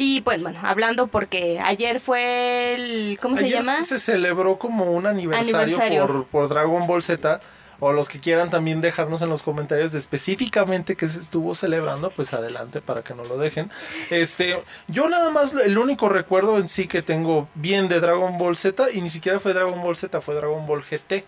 Y 0.00 0.20
pues 0.20 0.40
bueno, 0.42 0.60
hablando 0.62 1.08
porque 1.08 1.58
ayer 1.60 1.98
fue 1.98 2.76
el, 2.76 3.18
¿cómo 3.20 3.36
se 3.36 3.50
llama? 3.50 3.82
Se 3.82 3.98
celebró 3.98 4.56
como 4.56 4.92
un 4.92 5.06
aniversario, 5.06 5.56
Aniversario. 5.58 6.06
Por, 6.06 6.24
por 6.26 6.48
Dragon 6.48 6.86
Ball 6.86 7.02
Z. 7.02 7.40
O 7.80 7.92
los 7.92 8.08
que 8.08 8.18
quieran 8.18 8.50
también 8.50 8.80
dejarnos 8.80 9.22
en 9.22 9.28
los 9.28 9.42
comentarios 9.44 9.92
de 9.92 9.98
específicamente 9.98 10.96
que 10.96 11.06
se 11.06 11.20
estuvo 11.20 11.54
celebrando, 11.54 12.10
pues 12.10 12.34
adelante 12.34 12.80
para 12.80 13.02
que 13.02 13.14
no 13.14 13.22
lo 13.24 13.38
dejen. 13.38 13.70
Este, 14.10 14.60
yo 14.88 15.08
nada 15.08 15.30
más 15.30 15.54
el 15.54 15.78
único 15.78 16.08
recuerdo 16.08 16.58
en 16.58 16.68
sí 16.68 16.88
que 16.88 17.02
tengo 17.02 17.48
bien 17.54 17.86
de 17.86 18.00
Dragon 18.00 18.36
Ball 18.36 18.56
Z 18.56 18.90
y 18.92 19.00
ni 19.00 19.08
siquiera 19.08 19.38
fue 19.38 19.52
Dragon 19.52 19.80
Ball 19.80 19.96
Z, 19.96 20.20
fue 20.20 20.34
Dragon 20.34 20.66
Ball 20.66 20.82
GT. 20.82 21.24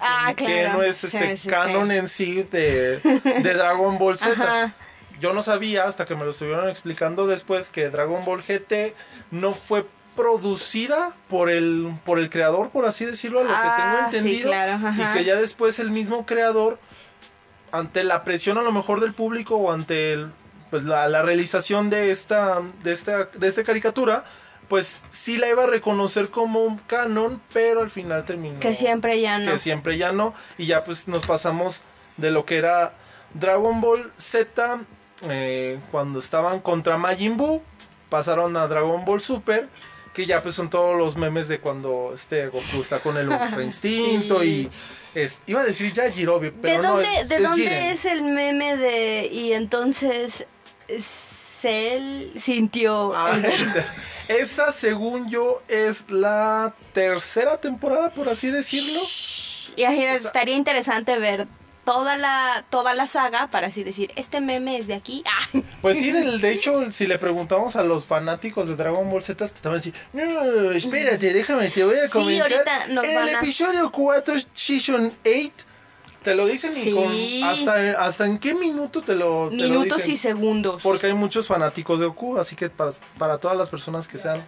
Ah, 0.00 0.34
que 0.36 0.44
claro. 0.44 0.78
no 0.78 0.82
es 0.82 0.96
Sí, 0.96 1.06
este 1.06 1.36
sí, 1.38 1.48
canon 1.48 1.88
sí. 1.88 1.96
en 1.96 2.08
sí 2.08 2.42
de, 2.50 2.98
de 2.98 3.54
Dragon 3.54 3.96
Ball 3.96 4.18
Z. 4.18 4.32
Ajá. 4.32 4.74
Yo 5.20 5.32
no 5.32 5.42
sabía 5.42 5.84
hasta 5.84 6.04
que 6.06 6.14
me 6.14 6.24
lo 6.24 6.30
estuvieron 6.30 6.68
explicando 6.68 7.26
después 7.26 7.70
que 7.70 7.88
Dragon 7.90 8.24
Ball 8.24 8.42
GT 8.42 8.94
no 9.30 9.52
fue 9.54 9.86
producida 10.16 11.10
por 11.28 11.50
el 11.50 11.92
por 12.04 12.18
el 12.18 12.30
creador, 12.30 12.70
por 12.70 12.84
así 12.86 13.04
decirlo, 13.04 13.40
a 13.40 13.44
lo 13.44 13.50
Ah, 13.52 13.62
que 13.62 13.82
tengo 13.82 13.96
sí, 13.98 14.16
entendido, 14.16 14.48
claro, 14.50 14.72
ajá. 14.74 15.12
y 15.12 15.18
que 15.18 15.24
ya 15.24 15.36
después 15.36 15.78
el 15.78 15.90
mismo 15.90 16.24
creador 16.26 16.78
ante 17.72 18.04
la 18.04 18.22
presión 18.24 18.56
a 18.58 18.62
lo 18.62 18.70
mejor 18.72 19.00
del 19.00 19.12
público 19.12 19.56
o 19.56 19.72
ante 19.72 20.12
el, 20.12 20.30
pues 20.70 20.84
la, 20.84 21.08
la 21.08 21.22
realización 21.22 21.90
de 21.90 22.10
esta 22.10 22.60
de 22.82 22.92
esta 22.92 23.24
de 23.26 23.48
esta 23.48 23.64
caricatura 23.64 24.24
pues 24.68 25.00
sí 25.10 25.36
la 25.36 25.48
iba 25.48 25.64
a 25.64 25.66
reconocer 25.66 26.30
como 26.30 26.64
un 26.64 26.78
canon, 26.78 27.40
pero 27.52 27.82
al 27.82 27.90
final 27.90 28.24
terminó 28.24 28.60
Que 28.60 28.74
siempre 28.74 29.20
ya 29.20 29.38
no. 29.38 29.50
que 29.52 29.58
siempre 29.58 29.98
ya 29.98 30.10
no. 30.12 30.32
Y 30.56 30.64
ya 30.66 30.84
pues 30.84 31.06
nos 31.06 31.26
pasamos 31.26 31.82
de 32.16 32.30
lo 32.30 32.46
que 32.46 32.56
era 32.56 32.94
Dragon 33.34 33.80
Ball 33.82 34.10
Z 34.16 34.78
eh, 35.28 35.78
cuando 35.90 36.18
estaban 36.18 36.60
contra 36.60 36.96
Majin 36.96 37.36
Buu. 37.36 37.62
Pasaron 38.08 38.56
a 38.56 38.66
Dragon 38.66 39.04
Ball 39.04 39.20
Super. 39.20 39.68
Que 40.12 40.26
ya 40.26 40.40
pues 40.42 40.54
son 40.54 40.70
todos 40.70 40.96
los 40.96 41.16
memes 41.16 41.48
de 41.48 41.58
cuando 41.58 42.12
este 42.14 42.46
Goku 42.46 42.80
está 42.80 43.00
con 43.00 43.16
el 43.16 43.28
Ultra 43.28 43.62
Instinto 43.64 44.40
Sí. 44.42 44.70
y... 44.70 44.70
Es, 45.18 45.40
iba 45.46 45.60
a 45.60 45.64
decir 45.64 45.92
ya 45.92 46.10
Jirobi, 46.10 46.50
pero 46.50 46.82
¿De 46.82 46.82
no, 46.88 46.94
dónde, 46.94 47.20
es, 47.20 47.28
¿de 47.28 47.34
es 47.36 47.42
dónde 47.44 47.62
Jiren. 47.62 47.84
es 47.84 48.04
el 48.04 48.22
meme 48.24 48.76
de 48.76 49.26
y 49.32 49.52
entonces 49.52 50.44
Cell 51.60 52.30
sintió 52.36 53.12
Ah, 53.14 53.36
el- 53.36 53.84
esa, 54.40 54.72
según 54.72 55.30
yo, 55.30 55.62
es 55.68 56.10
la 56.10 56.74
tercera 56.92 57.58
temporada, 57.60 58.10
por 58.12 58.28
así 58.28 58.50
decirlo. 58.50 59.00
Y 59.76 59.84
sea- 59.84 60.12
estaría 60.14 60.56
interesante 60.56 61.16
ver 61.18 61.46
toda 61.84 62.16
la 62.16 62.64
toda 62.70 62.94
la 62.94 63.06
saga 63.06 63.48
para 63.48 63.66
así 63.68 63.84
decir, 63.84 64.10
este 64.16 64.40
meme 64.40 64.76
es 64.78 64.86
de 64.86 64.94
aquí. 64.94 65.22
Ah, 65.26 65.58
Pues 65.82 65.98
sí, 65.98 66.12
de 66.12 66.52
hecho, 66.52 66.90
si 66.90 67.06
le 67.06 67.18
preguntamos 67.18 67.76
a 67.76 67.82
los 67.82 68.06
fanáticos 68.06 68.68
de 68.68 68.76
Dragon 68.76 69.08
Ball 69.10 69.22
Z, 69.22 69.46
te 69.46 69.60
van 69.68 69.72
a 69.72 69.76
decir, 69.76 69.94
no, 70.12 70.70
espérate, 70.70 71.32
déjame, 71.32 71.68
te 71.70 71.84
voy 71.84 71.96
a 71.98 72.06
Sí, 72.06 72.12
comentar. 72.12 72.50
ahorita 72.52 72.86
nos 72.88 73.04
en 73.06 73.14
van 73.14 73.28
el 73.28 73.34
a- 73.36 73.38
episodio 73.38 73.92
4, 73.92 74.34
Season 74.54 75.12
8, 75.26 75.50
te 76.22 76.34
lo 76.34 76.46
dicen 76.46 76.72
y 76.74 76.80
Sí. 76.80 76.90
con, 76.92 77.50
hasta, 77.50 78.02
hasta 78.02 78.24
en 78.24 78.38
qué 78.38 78.54
minuto 78.54 79.02
te 79.02 79.14
lo, 79.14 79.50
te 79.50 79.56
lo 79.56 79.62
minutos 79.80 79.98
dicen. 79.98 80.12
y 80.12 80.16
segundos. 80.16 80.82
Porque 80.82 81.06
hay 81.08 81.12
muchos 81.12 81.46
fanáticos 81.46 82.00
de 82.00 82.06
Goku, 82.06 82.38
así 82.38 82.56
que 82.56 82.70
para, 82.70 82.92
para 83.18 83.36
todas 83.38 83.58
las 83.58 83.68
personas 83.68 84.08
que 84.08 84.18
sean 84.18 84.42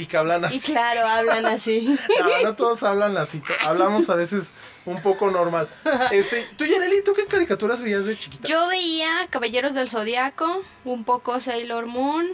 y 0.00 0.06
que 0.06 0.16
hablan 0.16 0.42
y 0.42 0.46
así. 0.46 0.60
claro, 0.72 1.06
hablan 1.06 1.46
así. 1.46 1.98
No, 2.20 2.42
no 2.42 2.54
todos 2.54 2.82
hablan 2.82 3.16
así, 3.16 3.42
hablamos 3.64 4.08
a 4.10 4.14
veces 4.14 4.52
un 4.84 5.00
poco 5.02 5.30
normal. 5.30 5.68
Este, 6.10 6.46
tú, 6.56 6.64
Yareli, 6.64 7.02
¿tú 7.04 7.12
qué 7.14 7.24
caricaturas 7.26 7.82
veías 7.82 8.06
de 8.06 8.16
chiquita? 8.16 8.46
Yo 8.48 8.66
veía 8.68 9.26
Caballeros 9.30 9.74
del 9.74 9.88
Zodiaco, 9.90 10.62
un 10.84 11.04
poco 11.04 11.40
Sailor 11.40 11.86
Moon, 11.86 12.26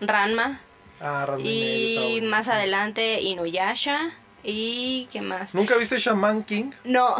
Ranma 0.00 0.60
Ah, 1.00 1.24
Ranma 1.26 1.42
y 1.42 2.18
y 2.18 2.20
más 2.22 2.48
adelante 2.48 3.20
Inuyasha 3.22 4.10
y 4.44 5.08
qué 5.12 5.20
más. 5.20 5.54
¿Nunca 5.54 5.76
viste 5.76 5.98
Shaman 5.98 6.42
King? 6.44 6.70
No, 6.84 7.16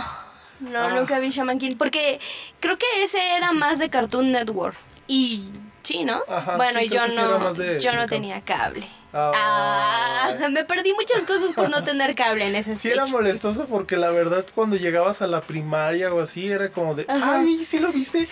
No, 0.61 0.79
Ah. 0.81 0.91
nunca 0.95 1.19
vi 1.19 1.31
Shaman 1.31 1.59
King. 1.59 1.75
Porque 1.77 2.21
creo 2.61 2.79
que 2.79 2.87
ese 3.03 3.37
era 3.37 3.53
más 3.53 3.79
de 3.81 3.91
Cartoon 3.91 4.31
Network. 4.31 4.77
Y 5.09 5.45
sí, 5.83 6.05
¿no? 6.05 6.23
Ajá, 6.29 6.57
bueno, 6.57 6.79
sí, 6.79 6.87
y 6.87 6.89
yo 6.89 7.07
no, 7.09 7.79
yo 7.81 7.93
no 7.95 8.07
tenía 8.07 8.41
cable. 8.43 8.87
Ah. 9.13 10.29
Me 10.51 10.65
perdí 10.65 10.93
muchas 10.95 11.23
cosas 11.23 11.53
por 11.53 11.69
no 11.71 11.85
tener 11.85 12.15
cable 12.15 12.47
en 12.47 12.55
ese 12.57 12.75
Sí 12.75 12.91
era 12.91 13.05
molestoso 13.07 13.67
porque 13.67 13.97
la 13.97 14.11
verdad 14.11 14.45
cuando 14.55 14.77
llegabas 14.77 15.23
a 15.23 15.27
la 15.27 15.41
primaria 15.43 16.13
o 16.13 16.21
así 16.21 16.51
era 16.51 16.71
como 16.71 16.95
de, 16.95 17.05
Ajá. 17.09 17.39
ay, 17.41 17.63
¿sí 17.65 17.79
lo 17.79 17.93
viste? 17.93 18.27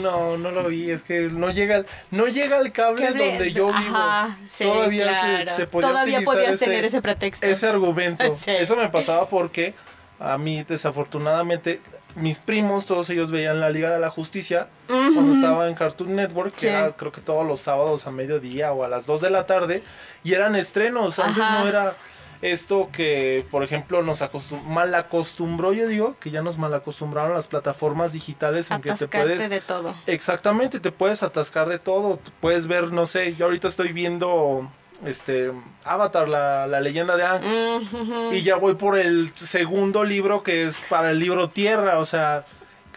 No, 0.00 0.36
no 0.38 0.50
lo 0.50 0.64
vi, 0.68 0.90
es 0.90 1.02
que 1.02 1.22
no 1.22 1.50
llega, 1.50 1.76
el- 1.76 1.86
no 2.10 2.26
llega 2.26 2.58
el 2.58 2.72
cable, 2.72 3.06
Cable- 3.06 3.30
donde 3.30 3.52
yo 3.52 3.66
vivo. 3.66 3.76
Ajá, 3.96 4.38
sí, 4.48 4.64
Todavía 4.64 5.14
se- 5.14 5.20
claro. 5.20 5.56
se, 5.56 5.66
podía 5.66 5.88
Todavía 5.88 6.20
podías 6.22 6.54
ese, 6.54 6.64
tener 6.64 6.84
ese 6.84 7.02
pretexto. 7.02 7.46
ese 7.46 7.66
argumento. 7.66 8.24
Sí. 8.44 8.50
Eso 8.50 8.76
me 8.76 8.88
pasaba 8.88 9.28
porque 9.28 9.74
a 10.20 10.38
mí 10.38 10.62
desafortunadamente 10.64 11.80
mis 12.16 12.38
primos, 12.38 12.86
todos 12.86 13.10
ellos 13.10 13.30
veían 13.32 13.58
la 13.60 13.70
Liga 13.70 13.90
de 13.90 13.98
la 13.98 14.08
Justicia 14.08 14.68
cuando 14.86 15.32
estaba 15.34 15.68
en 15.68 15.74
Cartoon 15.74 16.14
Network, 16.14 16.52
que 16.52 16.60
Sí. 16.60 16.66
era 16.68 16.92
creo 16.92 17.10
que 17.10 17.20
todos 17.20 17.44
los 17.46 17.60
sábados 17.60 18.06
a 18.06 18.12
mediodía 18.12 18.72
o 18.72 18.84
a 18.84 18.88
las 18.88 19.06
2 19.06 19.20
de 19.20 19.30
la 19.30 19.46
tarde, 19.46 19.82
y 20.22 20.34
eran 20.34 20.54
estrenos. 20.54 21.18
Antes 21.18 21.42
no 21.42 21.66
era 21.66 21.96
esto 22.40 22.90
que, 22.92 23.46
por 23.50 23.64
ejemplo, 23.64 24.02
nos 24.02 24.22
acostum 24.22 24.62
mal 24.68 24.94
acostumbró, 24.94 25.72
yo 25.72 25.88
digo, 25.88 26.14
que 26.20 26.30
ya 26.30 26.42
nos 26.42 26.58
mal 26.58 26.72
acostumbraron 26.74 27.32
las 27.34 27.48
plataformas 27.48 28.12
digitales 28.12 28.70
en 28.70 28.80
que 28.82 28.92
te 28.92 29.08
puedes... 29.08 29.48
de 29.48 29.60
todo. 29.60 29.94
Exactamente, 30.06 30.78
te 30.78 30.92
puedes 30.92 31.22
atascar 31.22 31.68
de 31.68 31.78
todo, 31.78 32.20
puedes 32.40 32.66
ver, 32.66 32.92
no 32.92 33.06
sé, 33.06 33.34
yo 33.34 33.46
ahorita 33.46 33.66
estoy 33.66 33.92
viendo 33.92 34.70
este 35.04 35.52
Avatar, 35.84 36.28
la, 36.28 36.66
la 36.66 36.80
leyenda 36.80 37.16
de 37.16 37.22
Aang, 37.24 37.42
Mm, 37.44 38.32
y 38.34 38.42
ya 38.42 38.56
voy 38.56 38.74
por 38.74 38.98
el 38.98 39.30
segundo 39.36 40.04
libro 40.04 40.42
que 40.42 40.64
es 40.64 40.80
para 40.88 41.10
el 41.10 41.18
libro 41.18 41.48
Tierra, 41.48 41.98
o 41.98 42.06
sea, 42.06 42.44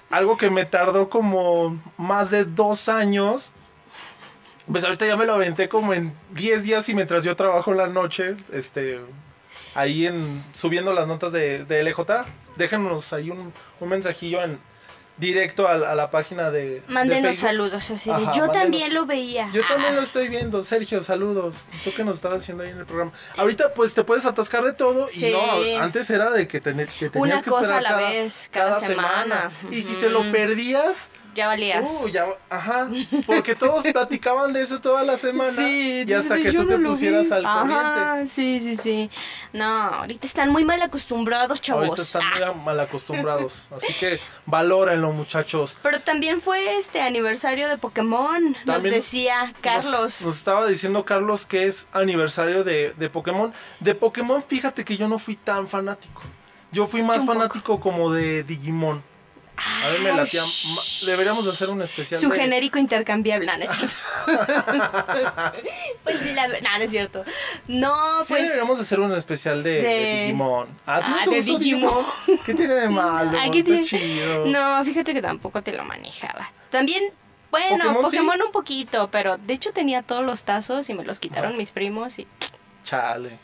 algo 0.09 0.37
que 0.37 0.49
me 0.49 0.65
tardó 0.65 1.09
como 1.09 1.81
más 1.97 2.31
de 2.31 2.45
dos 2.45 2.89
años. 2.89 3.51
Pues 4.71 4.83
ahorita 4.83 5.05
ya 5.05 5.15
me 5.15 5.25
lo 5.25 5.33
aventé 5.33 5.69
como 5.69 5.93
en 5.93 6.13
10 6.31 6.63
días 6.63 6.89
y 6.89 6.93
mientras 6.93 7.23
yo 7.23 7.35
trabajo 7.37 7.71
en 7.71 7.77
la 7.77 7.87
noche, 7.87 8.35
este, 8.51 8.99
ahí 9.75 10.05
en 10.07 10.43
subiendo 10.51 10.93
las 10.93 11.07
notas 11.07 11.31
de, 11.31 11.63
de 11.63 11.83
LJ, 11.83 11.99
déjenos 12.57 13.13
ahí 13.13 13.29
un, 13.29 13.53
un 13.79 13.89
mensajillo 13.89 14.43
en 14.43 14.59
directo 15.17 15.67
a, 15.67 15.77
la- 15.77 15.91
a 15.91 15.95
la 15.95 16.11
página 16.11 16.51
de, 16.51 16.81
de 16.81 16.83
Mándenos 16.89 17.23
Facebook. 17.23 17.41
saludos 17.41 17.91
así 17.91 18.09
de, 18.09 18.15
Ajá, 18.15 18.31
yo 18.33 18.43
mándenos- 18.45 18.51
también 18.53 18.93
lo 18.93 19.05
veía. 19.05 19.49
Yo 19.53 19.61
también 19.67 19.93
Ah. 19.93 19.95
lo 19.97 20.01
estoy 20.03 20.27
viendo, 20.29 20.63
Sergio, 20.63 21.01
saludos. 21.01 21.67
Tú 21.83 21.91
que 21.93 22.03
nos 22.03 22.17
estabas 22.17 22.43
haciendo 22.43 22.63
ahí 22.63 22.69
en 22.69 22.77
el 22.79 22.85
programa. 22.85 23.11
Ahorita 23.37 23.73
pues 23.73 23.93
te 23.93 24.03
puedes 24.03 24.25
atascar 24.25 24.63
de 24.63 24.73
todo 24.73 25.07
Sí. 25.09 25.27
y 25.27 25.31
no, 25.31 25.81
antes 25.83 26.09
era 26.09 26.29
de 26.29 26.47
que, 26.47 26.61
ten- 26.61 26.77
que 26.99 27.09
tenías 27.09 27.15
Una 27.15 27.41
que 27.41 27.49
cosa 27.49 27.77
a 27.77 27.81
la 27.81 27.89
cada, 27.89 28.09
vez, 28.09 28.49
cada 28.51 28.79
semana. 28.79 29.51
Y 29.71 29.81
si 29.83 29.95
te 29.95 30.09
lo 30.09 30.21
perdías, 30.31 31.09
Ya 31.33 31.47
valías. 31.47 32.01
uh, 32.03 32.07
ya, 32.09 32.25
ajá, 32.49 32.89
porque 33.27 33.53
todos 33.55 33.83
platicaban 33.93 34.53
de 34.53 34.61
eso 34.61 34.79
toda 34.81 35.03
la 35.03 35.17
semana 35.17 35.51
Sí, 35.51 36.03
y 36.07 36.13
hasta 36.13 36.35
que 36.37 36.51
"Yo 36.51 36.63
tú 36.63 36.63
no 36.63 36.67
te 36.67 36.77
pusieras 36.79 37.27
vi". 37.29 37.33
al 37.35 37.43
corriente. 37.43 37.75
Ajá, 37.75 38.25
sí, 38.27 38.59
sí, 38.59 38.75
sí. 38.77 39.09
No, 39.53 39.65
ahorita 39.65 40.25
están 40.25 40.49
muy 40.49 40.63
mal 40.65 40.81
acostumbrados, 40.81 41.61
chavos. 41.61 41.85
Ahorita 41.85 42.01
están 42.01 42.23
Ah. 42.43 42.51
muy 42.53 42.65
mal 42.65 42.79
acostumbrados, 42.79 43.67
así 43.75 43.93
que 43.93 44.19
valórenlo, 44.47 45.06
muchachos. 45.13 45.77
Pero 45.81 45.99
también 46.01 46.41
fue 46.41 46.77
este 46.77 47.01
aniversario 47.01 47.69
de 47.69 47.77
Pokémon, 47.77 48.55
nos 48.65 48.83
decía 48.83 49.53
Carlos. 49.61 49.93
Nos, 49.93 50.21
nos 50.21 50.37
estaba 50.37 50.65
diciendo 50.67 51.05
Carlos 51.05 51.45
que 51.45 51.65
es 51.65 51.87
aniversario 51.93 52.63
de, 52.63 52.93
de 52.93 53.09
Pokémon. 53.09 53.53
De 53.79 53.95
Pokémon, 53.95 54.43
fíjate 54.43 54.83
que 54.85 54.97
yo 54.97 55.07
no 55.07 55.19
fui 55.19 55.35
tan 55.35 55.67
fanático. 55.67 56.21
Yo 56.71 56.87
fui 56.87 57.01
más 57.01 57.25
fanático 57.25 57.79
como 57.79 58.11
de 58.11 58.43
Digimon. 58.43 59.03
A 59.57 59.87
ver, 59.89 60.01
me 60.01 60.13
latía. 60.13 60.43
Deberíamos 61.05 61.45
de 61.45 61.51
hacer 61.51 61.69
un 61.69 61.81
especial. 61.81 62.21
Su 62.21 62.29
de- 62.29 62.37
genérico 62.37 62.77
intercambiable, 62.79 63.47
no, 63.47 63.57
no 63.57 63.63
es 63.63 63.71
cierto. 63.71 63.95
pues 66.03 66.19
sí, 66.19 66.33
la 66.33 66.47
ver- 66.47 66.61
no, 66.63 66.77
no 66.77 66.83
es 66.83 66.91
cierto. 66.91 67.23
No, 67.67 68.23
Sí, 68.23 68.33
pues. 68.33 68.43
deberíamos 68.43 68.77
de 68.77 68.83
hacer 68.83 68.99
un 68.99 69.13
especial 69.13 69.63
de, 69.63 69.71
de 69.71 69.81
de- 69.81 70.21
Digimon. 70.23 70.67
Ah, 70.85 71.01
¿tú 71.03 71.11
no 71.11 71.17
Ah, 71.17 71.21
te 71.23 71.29
de 71.31 71.35
gustó 71.37 71.57
Digimon. 71.59 72.05
¿Qué 72.45 72.53
tiene 72.53 72.73
de 72.75 72.89
malo? 72.89 73.31
Ay, 73.37 73.51
¿qué 73.51 73.59
Está 73.59 73.71
tiene? 73.71 73.83
chido. 73.85 74.45
No, 74.45 74.83
fíjate 74.85 75.13
que 75.13 75.21
tampoco 75.21 75.61
te 75.63 75.73
lo 75.73 75.83
manejaba. 75.83 76.51
También, 76.69 77.03
bueno, 77.51 77.77
¿Pokémon 77.77 78.03
Pokémon, 78.03 78.35
sí? 78.37 78.41
un 78.43 78.51
poquito, 78.51 79.09
pero 79.11 79.37
de 79.37 79.53
hecho 79.53 79.71
tenía 79.71 80.01
todos 80.03 80.23
los 80.25 80.43
tazos 80.43 80.89
y 80.89 80.93
me 80.93 81.03
los 81.03 81.19
quitaron 81.19 81.49
Ajá. 81.51 81.57
mis 81.57 81.71
primos 81.71 82.19
y 82.19 82.27
Chale. 82.83 83.37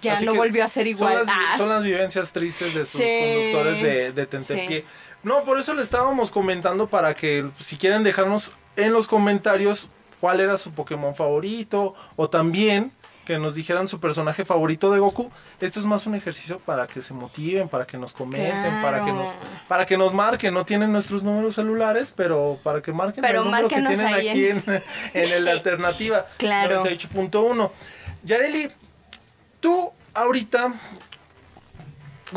Ya 0.00 0.12
Así 0.14 0.24
no 0.26 0.34
volvió 0.34 0.64
a 0.64 0.68
ser 0.68 0.86
igual. 0.86 1.12
Son 1.18 1.26
las, 1.26 1.36
Ah. 1.36 1.56
son 1.56 1.68
las 1.68 1.82
vivencias 1.82 2.32
tristes 2.32 2.74
de 2.74 2.84
sus 2.84 3.00
Sí. 3.00 3.04
conductores 3.52 3.82
de, 3.82 4.12
de 4.12 4.26
Tentepié. 4.26 4.84
No, 5.22 5.44
por 5.44 5.58
eso 5.58 5.74
le 5.74 5.82
estábamos 5.82 6.30
comentando 6.32 6.86
para 6.88 7.14
que 7.14 7.48
si 7.58 7.76
quieren 7.76 8.02
dejarnos 8.02 8.52
en 8.76 8.92
los 8.92 9.06
comentarios 9.08 9.88
cuál 10.20 10.40
era 10.40 10.56
su 10.56 10.72
Pokémon 10.72 11.14
favorito 11.14 11.94
o 12.16 12.28
también 12.30 12.92
que 13.24 13.38
nos 13.38 13.54
dijeran 13.54 13.86
su 13.86 14.00
personaje 14.00 14.44
favorito 14.44 14.90
de 14.90 14.98
Goku. 14.98 15.30
Esto 15.60 15.78
es 15.78 15.86
más 15.86 16.06
un 16.08 16.16
ejercicio 16.16 16.58
para 16.58 16.88
que 16.88 17.00
se 17.00 17.14
motiven, 17.14 17.68
para 17.68 17.86
que 17.86 17.96
nos 17.96 18.12
comenten, 18.14 18.82
para 18.82 19.04
que 19.04 19.12
nos 19.12 19.36
para 19.68 19.86
que 19.86 19.96
nos 19.96 20.12
marquen. 20.12 20.52
No 20.54 20.64
tienen 20.64 20.90
nuestros 20.90 21.22
números 21.22 21.54
celulares, 21.54 22.12
pero 22.16 22.58
para 22.64 22.82
que 22.82 22.92
marquen 22.92 23.22
Pero 23.22 23.38
el 23.40 23.44
número 23.44 23.68
que 23.68 23.76
tienen 23.76 24.06
aquí 24.08 24.46
en- 24.46 24.64
en, 24.66 24.82
en 25.14 25.44
la 25.44 25.50
alternativa 25.52 26.26
Claro. 26.36 26.82
98.1. 26.82 27.70
Yareli, 28.24 28.68
tú 29.62 29.90
ahorita 30.12 30.74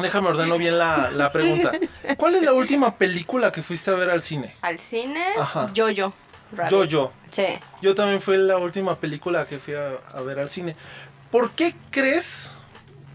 Déjame 0.02 0.28
ordeno 0.28 0.58
bien 0.58 0.78
la, 0.78 1.10
la 1.12 1.32
pregunta. 1.32 1.72
¿Cuál 2.18 2.36
es 2.36 2.44
la 2.44 2.52
última 2.54 2.96
película 2.96 3.52
que 3.52 3.62
fuiste 3.62 3.92
a 3.92 3.94
ver 3.94 4.10
al 4.10 4.22
cine? 4.22 4.54
Al 4.62 4.78
cine, 4.78 5.24
Ajá. 5.38 5.70
Jojo. 5.76 6.14
Rabbit. 6.52 6.92
Jojo. 6.92 7.14
Sí. 7.32 7.46
Yo 7.82 7.96
también 7.96 8.22
fue 8.22 8.38
la 8.38 8.58
última 8.58 8.96
película 8.96 9.46
que 9.46 9.58
fui 9.58 9.74
a, 9.74 9.92
a 10.14 10.22
ver 10.22 10.40
al 10.40 10.50
cine. 10.50 10.76
¿Por 11.32 11.52
qué 11.52 11.76
crees 11.92 12.52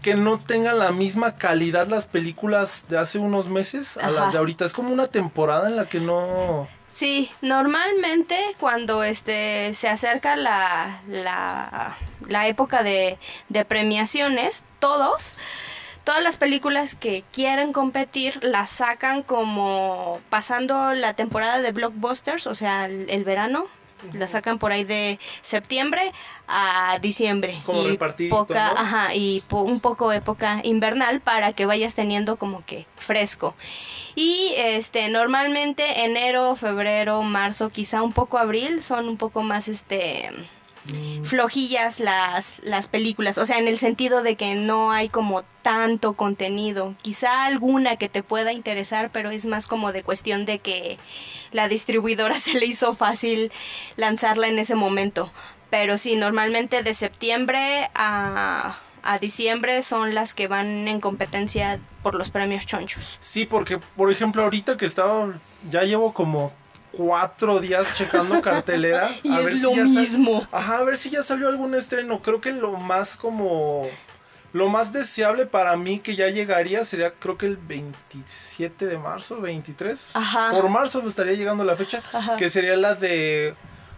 que 0.01 0.15
no 0.15 0.39
tengan 0.39 0.79
la 0.79 0.91
misma 0.91 1.35
calidad 1.37 1.87
las 1.87 2.07
películas 2.07 2.85
de 2.89 2.97
hace 2.97 3.19
unos 3.19 3.47
meses 3.47 3.97
a 3.97 4.01
Ajá. 4.07 4.11
las 4.11 4.31
de 4.33 4.39
ahorita? 4.39 4.65
Es 4.65 4.73
como 4.73 4.91
una 4.91 5.07
temporada 5.07 5.69
en 5.69 5.75
la 5.75 5.85
que 5.85 5.99
no... 5.99 6.67
Sí, 6.91 7.31
normalmente 7.41 8.37
cuando 8.59 9.03
este 9.03 9.73
se 9.73 9.87
acerca 9.87 10.35
la, 10.35 10.99
la, 11.07 11.95
la 12.27 12.47
época 12.47 12.83
de, 12.83 13.17
de 13.47 13.63
premiaciones, 13.63 14.65
todos, 14.79 15.37
todas 16.03 16.21
las 16.21 16.37
películas 16.37 16.95
que 16.95 17.23
quieren 17.31 17.71
competir 17.71 18.43
las 18.43 18.69
sacan 18.69 19.23
como 19.23 20.19
pasando 20.29 20.93
la 20.93 21.13
temporada 21.13 21.61
de 21.61 21.71
blockbusters, 21.71 22.45
o 22.45 22.55
sea, 22.55 22.87
el, 22.87 23.09
el 23.09 23.23
verano. 23.23 23.67
La 24.13 24.27
sacan 24.27 24.59
por 24.59 24.71
ahí 24.71 24.83
de 24.83 25.19
septiembre 25.41 26.11
a 26.47 26.97
diciembre. 27.01 27.57
Como 27.65 27.81
y 27.83 27.91
repartidito, 27.91 28.35
poca, 28.37 28.73
¿no? 28.73 28.79
ajá, 28.79 29.15
y 29.15 29.41
po- 29.47 29.61
un 29.61 29.79
poco 29.79 30.11
época 30.11 30.59
invernal 30.63 31.21
para 31.21 31.53
que 31.53 31.65
vayas 31.65 31.95
teniendo 31.95 32.35
como 32.37 32.65
que 32.65 32.85
fresco. 32.97 33.55
Y 34.15 34.53
este 34.57 35.09
normalmente 35.09 36.03
enero, 36.03 36.55
febrero, 36.55 37.23
marzo, 37.23 37.69
quizá 37.69 38.01
un 38.03 38.13
poco 38.13 38.37
abril 38.37 38.81
son 38.83 39.07
un 39.07 39.17
poco 39.17 39.43
más 39.43 39.67
este 39.67 40.29
flojillas 41.23 41.99
las, 41.99 42.59
las 42.63 42.87
películas, 42.87 43.37
o 43.37 43.45
sea, 43.45 43.59
en 43.59 43.67
el 43.67 43.77
sentido 43.77 44.23
de 44.23 44.35
que 44.35 44.55
no 44.55 44.91
hay 44.91 45.09
como 45.09 45.43
tanto 45.61 46.13
contenido, 46.13 46.95
quizá 47.01 47.45
alguna 47.45 47.95
que 47.97 48.09
te 48.09 48.23
pueda 48.23 48.51
interesar, 48.51 49.09
pero 49.11 49.29
es 49.29 49.45
más 49.45 49.67
como 49.67 49.91
de 49.91 50.03
cuestión 50.03 50.45
de 50.45 50.59
que 50.59 50.97
la 51.51 51.67
distribuidora 51.67 52.37
se 52.39 52.59
le 52.59 52.65
hizo 52.65 52.93
fácil 52.93 53.51
lanzarla 53.95 54.47
en 54.47 54.59
ese 54.59 54.75
momento, 54.75 55.31
pero 55.69 55.97
sí, 55.97 56.15
normalmente 56.15 56.83
de 56.83 56.93
septiembre 56.93 57.89
a, 57.95 58.77
a 59.03 59.19
diciembre 59.19 59.83
son 59.83 60.15
las 60.15 60.33
que 60.35 60.47
van 60.47 60.87
en 60.87 60.99
competencia 60.99 61.79
por 62.03 62.15
los 62.15 62.29
premios 62.29 62.65
chonchos. 62.65 63.17
Sí, 63.21 63.45
porque, 63.45 63.77
por 63.95 64.11
ejemplo, 64.11 64.43
ahorita 64.43 64.77
que 64.77 64.85
estaba... 64.85 65.33
Ya 65.69 65.83
llevo 65.83 66.11
como 66.11 66.51
cuatro 66.91 67.59
días 67.59 67.95
checando 67.97 68.41
cartelera. 68.43 69.09
Y 69.23 69.31
a 69.31 69.39
es 69.39 69.45
ver 69.45 69.53
lo 69.55 69.69
si 69.69 69.75
ya 69.75 69.83
mismo. 69.83 70.47
Ajá, 70.51 70.77
a 70.79 70.83
ver 70.83 70.97
si 70.97 71.09
ya 71.09 71.23
salió 71.23 71.47
algún 71.47 71.75
estreno. 71.75 72.21
Creo 72.21 72.41
que 72.41 72.51
lo 72.51 72.73
más 72.73 73.17
como... 73.17 73.87
Lo 74.53 74.67
más 74.67 74.91
deseable 74.91 75.45
para 75.45 75.77
mí 75.77 75.99
que 75.99 76.17
ya 76.17 76.27
llegaría 76.27 76.83
sería 76.83 77.11
creo 77.11 77.37
que 77.37 77.45
el 77.45 77.55
27 77.55 78.85
de 78.85 78.97
marzo, 78.97 79.39
23. 79.39 80.11
Ajá. 80.13 80.51
Por 80.51 80.67
marzo 80.67 81.01
estaría 81.07 81.35
llegando 81.35 81.63
la 81.63 81.77
fecha, 81.77 82.03
Ajá. 82.11 82.35
que 82.35 82.49
sería 82.49 82.75
la 82.75 82.93
de 82.95 83.53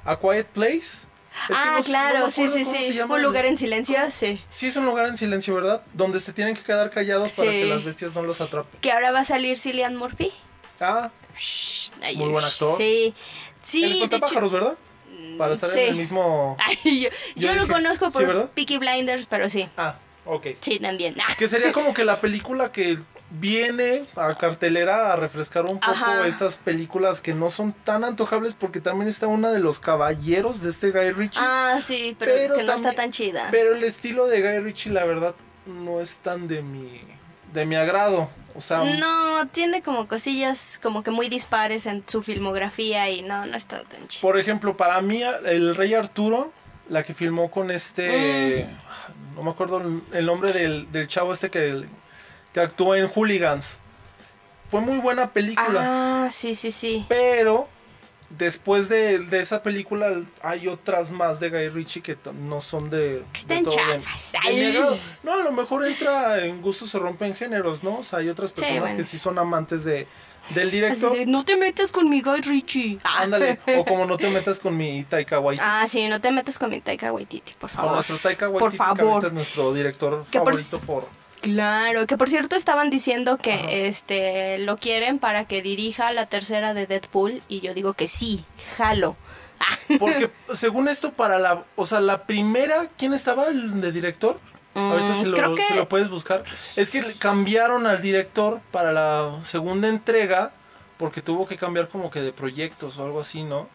A 0.06 0.16
Quiet 0.20 0.46
Place. 0.46 1.08
Es 1.50 1.58
ah, 1.58 1.72
no 1.78 1.82
sé- 1.82 1.90
no 1.90 1.98
claro, 1.98 2.30
sí, 2.30 2.48
sí, 2.48 2.64
sí. 2.64 3.02
Un 3.02 3.24
lugar 3.24 3.46
en 3.48 3.58
silencio, 3.58 3.98
sí. 4.12 4.40
Sí, 4.48 4.68
es 4.68 4.76
un 4.76 4.86
lugar 4.86 5.08
en 5.08 5.18
silencio, 5.18 5.56
¿verdad? 5.56 5.82
Donde 5.94 6.20
se 6.20 6.32
tienen 6.34 6.54
que 6.54 6.62
quedar 6.62 6.92
callados 6.92 7.32
para 7.32 7.50
que 7.50 7.66
las 7.66 7.84
bestias 7.84 8.14
no 8.14 8.22
los 8.22 8.40
atrapen. 8.40 8.80
Que 8.80 8.92
ahora 8.92 9.12
va 9.12 9.22
a 9.22 9.24
salir 9.24 9.58
Cillian 9.58 9.96
Murphy. 9.96 10.32
Ah, 10.80 11.10
Muy 12.16 12.30
buen 12.30 12.46
actor. 12.46 12.78
Sí. 12.78 13.14
Sí, 13.64 13.84
el 13.84 13.92
hecho- 13.92 14.04
espantapájaros, 14.06 14.52
¿verdad? 14.52 14.74
Para 15.38 15.54
estar 15.54 15.70
sí. 15.70 15.80
en 15.80 15.88
el 15.90 15.96
mismo... 15.96 16.58
Ay, 16.66 17.02
yo 17.04 17.10
Yo 17.36 17.48
yo 17.50 17.54
lo 17.56 17.62
dije, 17.62 17.74
conozco 17.74 18.12
sí, 18.12 18.18
por 18.18 18.28
¿verdad? 18.28 18.50
Peaky 18.54 18.78
Blinders, 18.78 19.26
pero 19.30 19.50
sí. 19.50 19.68
Ah, 19.78 19.96
ok. 20.26 20.48
Sí, 20.60 20.80
también. 20.80 21.16
Ah, 21.20 21.34
Que 21.38 21.48
sería 21.48 21.72
como 21.72 21.94
que 21.94 22.04
la 22.06 22.18
película 22.18 22.72
que 22.72 23.00
viene 23.32 24.06
a 24.16 24.38
cartelera 24.38 25.12
a 25.12 25.16
refrescar 25.16 25.66
un 25.66 25.80
poco 25.80 25.92
Ajá. 25.92 26.28
estas 26.28 26.58
películas 26.58 27.20
que 27.22 27.34
no 27.34 27.50
son 27.50 27.74
tan 27.74 28.04
antojables 28.04 28.54
porque 28.54 28.80
también 28.80 29.08
está 29.08 29.26
una 29.28 29.50
de 29.50 29.60
los 29.60 29.80
caballeros 29.80 30.62
de 30.62 30.70
este 30.70 30.92
Guy 30.92 31.12
Ritchie. 31.12 31.40
Ah, 31.42 31.80
sí, 31.82 32.16
pero, 32.20 32.32
Pero 32.36 32.56
que 32.58 32.64
no 32.64 32.74
está 32.74 32.92
tan 32.94 33.12
chida. 33.12 33.48
Pero 33.50 33.76
el 33.76 33.84
estilo 33.84 34.28
de 34.28 34.42
Guy 34.42 34.60
Ritchie, 34.60 34.92
la 34.92 35.04
verdad, 35.06 35.34
no 35.66 36.00
es 36.00 36.18
tan 36.18 36.48
de 36.48 36.62
mi, 36.62 37.02
de 37.54 37.66
mi 37.66 37.76
agrado. 37.76 38.30
O 38.56 38.62
sea, 38.62 38.84
No, 38.84 39.48
tiene 39.48 39.82
como 39.82 40.08
cosillas 40.08 40.80
como 40.84 41.02
que 41.04 41.12
muy 41.12 41.28
dispares 41.30 41.86
en 41.88 42.04
su 42.08 42.22
filmografía 42.22 43.10
y 43.10 43.22
no, 43.24 43.46
no 43.46 43.56
está 43.58 43.82
tan 43.84 44.08
chido. 44.08 44.22
por 44.22 44.40
ejemplo, 44.40 44.78
para 44.78 45.02
mí, 45.02 45.22
el 45.46 45.76
Rey 45.76 45.94
Arturo, 45.96 46.52
la 46.90 47.02
que 47.04 47.14
filmó 47.14 47.50
con 47.50 47.72
este. 47.72 48.68
Mm. 48.70 49.36
No 49.36 49.44
me 49.44 49.50
acuerdo 49.52 49.78
el- 49.80 50.02
el 50.12 50.26
nombre 50.26 50.54
del, 50.54 50.92
del 50.92 51.08
chavo 51.08 51.34
este 51.34 51.50
que, 51.50 51.84
que 52.54 52.60
actuó 52.60 52.96
en 52.96 53.08
Hooligans. 53.08 53.82
Fue 54.70 54.82
muy 54.82 54.98
buena 54.98 55.32
película. 55.32 56.26
Ah, 56.26 56.30
sí, 56.30 56.54
sí, 56.54 56.70
sí. 56.72 57.06
Pero 57.10 57.68
después 58.38 58.90
de, 58.90 59.20
de 59.20 59.40
esa 59.40 59.62
película 59.64 60.22
hay 60.42 60.68
otras 60.68 61.12
más 61.12 61.40
de 61.40 61.50
Guy 61.50 61.70
Ritchie 61.70 62.02
que 62.02 62.18
no 62.48 62.62
son 62.62 62.90
de, 62.90 63.24
Que 63.32 63.40
están 63.40 63.64
de 63.64 63.70
chafas. 63.72 64.34
No, 65.24 65.34
a 65.34 65.38
lo 65.44 65.52
mejor 65.52 65.86
entra 65.86 66.44
en 66.46 66.62
gusto 66.62 66.88
se 66.88 67.00
rompen 67.00 67.36
géneros, 67.36 67.84
¿no? 67.84 68.00
O 68.00 68.04
sea, 68.04 68.20
hay 68.20 68.30
otras 68.30 68.50
Sí, 68.52 68.56
personas 68.62 68.82
bueno. 68.82 68.98
que 68.98 69.04
sí 69.04 69.20
son 69.20 69.38
amantes 69.40 69.84
de 69.84 70.08
del 70.50 70.72
director. 70.72 71.16
de, 71.18 71.26
no 71.26 71.46
te 71.46 71.56
metas 71.56 71.92
con 71.94 72.10
mi 72.10 72.22
Guy 72.22 72.42
Ritchie. 72.42 73.00
Ándale, 73.04 73.60
o 73.78 73.86
como 73.88 74.06
no 74.06 74.18
te 74.18 74.30
metas 74.30 74.60
con 74.60 74.76
mi 74.76 75.04
Taika 75.06 75.40
Waititi. 75.40 75.66
Ah, 75.66 75.86
sí, 75.88 76.06
no 76.10 76.20
te 76.20 76.32
metas 76.32 76.60
con 76.60 76.70
mi 76.70 76.82
Taika 76.82 77.14
Waititi, 77.14 77.54
por 77.54 77.70
con 77.70 77.78
favor. 77.78 77.94
nuestro 77.94 78.18
Taika 78.18 78.50
Waititi, 78.50 78.60
por 78.60 78.72
que 78.72 79.02
favor. 79.04 79.26
es 79.26 79.32
nuestro 79.34 79.74
director 79.74 80.26
Que 80.30 80.40
por- 80.40 80.48
favorito 80.54 80.80
por... 80.80 81.08
Claro, 81.44 82.08
que 82.08 82.18
por 82.18 82.30
cierto 82.30 82.56
estaban 82.56 82.90
diciendo 82.90 83.38
que 83.38 83.54
Ajá. 83.54 83.70
este 83.72 84.58
lo 84.60 84.78
quieren 84.78 85.20
para 85.20 85.46
que 85.46 85.62
dirija 85.62 86.12
la 86.14 86.26
tercera 86.26 86.74
de 86.74 86.88
Deadpool 86.88 87.42
y 87.50 87.60
yo 87.62 87.74
digo 87.74 87.94
que 87.94 88.08
sí, 88.08 88.44
jalo. 88.78 89.16
Porque 90.00 90.32
según 90.54 90.88
esto, 90.88 91.12
para 91.14 91.38
la... 91.40 91.64
O 91.76 91.86
sea, 91.86 92.00
la 92.02 92.24
primera... 92.24 92.88
¿Quién 92.98 93.14
estaba 93.14 93.48
el 93.48 93.80
de 93.82 93.92
director? 93.92 94.40
Ahorita 94.74 95.12
Mm, 95.12 95.16
se 95.22 95.26
lo, 95.28 95.36
creo 95.38 95.56
que- 95.56 95.64
se 95.68 95.76
lo 95.76 95.88
puedes 95.88 96.10
buscar. 96.10 96.44
Es 96.76 96.90
que 96.92 97.04
cambiaron 97.20 97.86
al 97.86 98.02
director 98.02 98.60
para 98.72 98.92
la 98.92 99.40
segunda 99.44 99.88
entrega 99.88 100.52
porque 100.98 101.22
tuvo 101.22 101.48
que 101.48 101.58
cambiar 101.58 101.90
como 101.90 102.10
que 102.10 102.22
de 102.22 102.32
proyectos 102.34 102.98
o 102.98 103.04
algo 103.06 103.20
así, 103.22 103.44
¿no? 103.44 103.68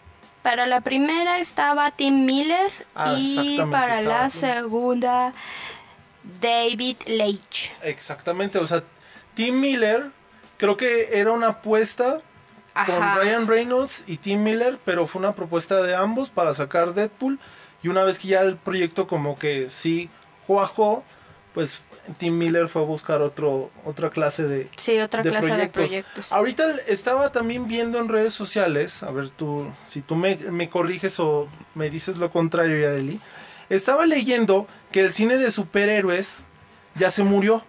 Para 0.42 0.66
la 0.66 0.80
primera 0.80 1.38
estaba 1.38 1.90
Tim 1.90 2.24
Miller 2.24 2.70
Ah, 2.94 3.14
y 3.16 3.58
para 3.70 4.00
la 4.02 4.28
segunda 4.30 5.32
David 6.40 6.96
Leitch. 7.06 7.72
Exactamente, 7.82 8.58
o 8.58 8.66
sea, 8.66 8.82
Tim 9.34 9.60
Miller 9.60 10.06
creo 10.56 10.76
que 10.76 11.18
era 11.18 11.32
una 11.32 11.48
apuesta 11.48 12.20
con. 12.86 13.16
Ryan 13.16 13.46
Reynolds 13.46 14.04
y 14.06 14.18
Tim 14.18 14.42
Miller, 14.42 14.78
pero 14.84 15.06
fue 15.06 15.20
una 15.20 15.34
propuesta 15.34 15.82
de 15.82 15.94
ambos 15.96 16.30
para 16.30 16.54
sacar 16.54 16.94
Deadpool 16.94 17.38
y 17.82 17.88
una 17.88 18.02
vez 18.02 18.18
que 18.18 18.28
ya 18.28 18.40
el 18.42 18.56
proyecto 18.56 19.06
como 19.06 19.38
que 19.38 19.70
sí 19.70 20.10
cuajó, 20.46 21.04
pues 21.54 21.80
Tim 22.18 22.36
Miller 22.38 22.68
fue 22.68 22.82
a 22.82 22.84
buscar 22.84 23.20
otro 23.22 23.70
otra 23.84 24.10
clase 24.10 24.44
de, 24.44 24.68
Sí, 24.76 24.98
otra 24.98 25.22
de 25.22 25.30
clase 25.30 25.46
de 25.46 25.52
proyectos. 25.68 25.82
proyectos. 25.88 26.32
Ahorita 26.32 26.70
estaba 26.86 27.32
también 27.32 27.66
viendo 27.68 27.98
en 27.98 28.08
redes 28.08 28.32
sociales, 28.34 29.02
a 29.02 29.10
ver 29.10 29.30
tú, 29.30 29.70
si 29.86 30.00
tú 30.00 30.14
me, 30.14 30.36
me 30.36 30.68
corriges 30.70 31.18
o 31.20 31.48
me 31.74 31.90
dices 31.90 32.16
lo 32.16 32.30
contrario, 32.30 32.78
Yareli. 32.80 33.20
Estaba 33.70 34.06
leyendo 34.06 34.66
que 34.92 35.00
el 35.00 35.12
cine 35.12 35.36
de 35.36 35.50
superhéroes 35.50 36.46
ya 36.94 37.10
se 37.10 37.22
murió. 37.22 37.62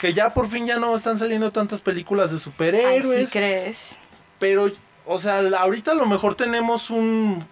Que 0.00 0.12
ya 0.12 0.34
por 0.34 0.48
fin 0.48 0.66
ya 0.66 0.78
no 0.78 0.94
están 0.94 1.18
saliendo 1.18 1.50
tantas 1.52 1.80
películas 1.80 2.30
de 2.30 2.36
Ay, 2.36 2.40
superhéroes. 2.42 3.28
¿sí 3.30 3.38
crees? 3.38 3.98
pero, 4.38 4.70
o 5.06 5.18
sea, 5.18 5.38
ahorita 5.38 5.92
a 5.92 5.94
lo 5.94 6.06
mejor 6.06 6.34
tenemos 6.34 6.90
un. 6.90 7.42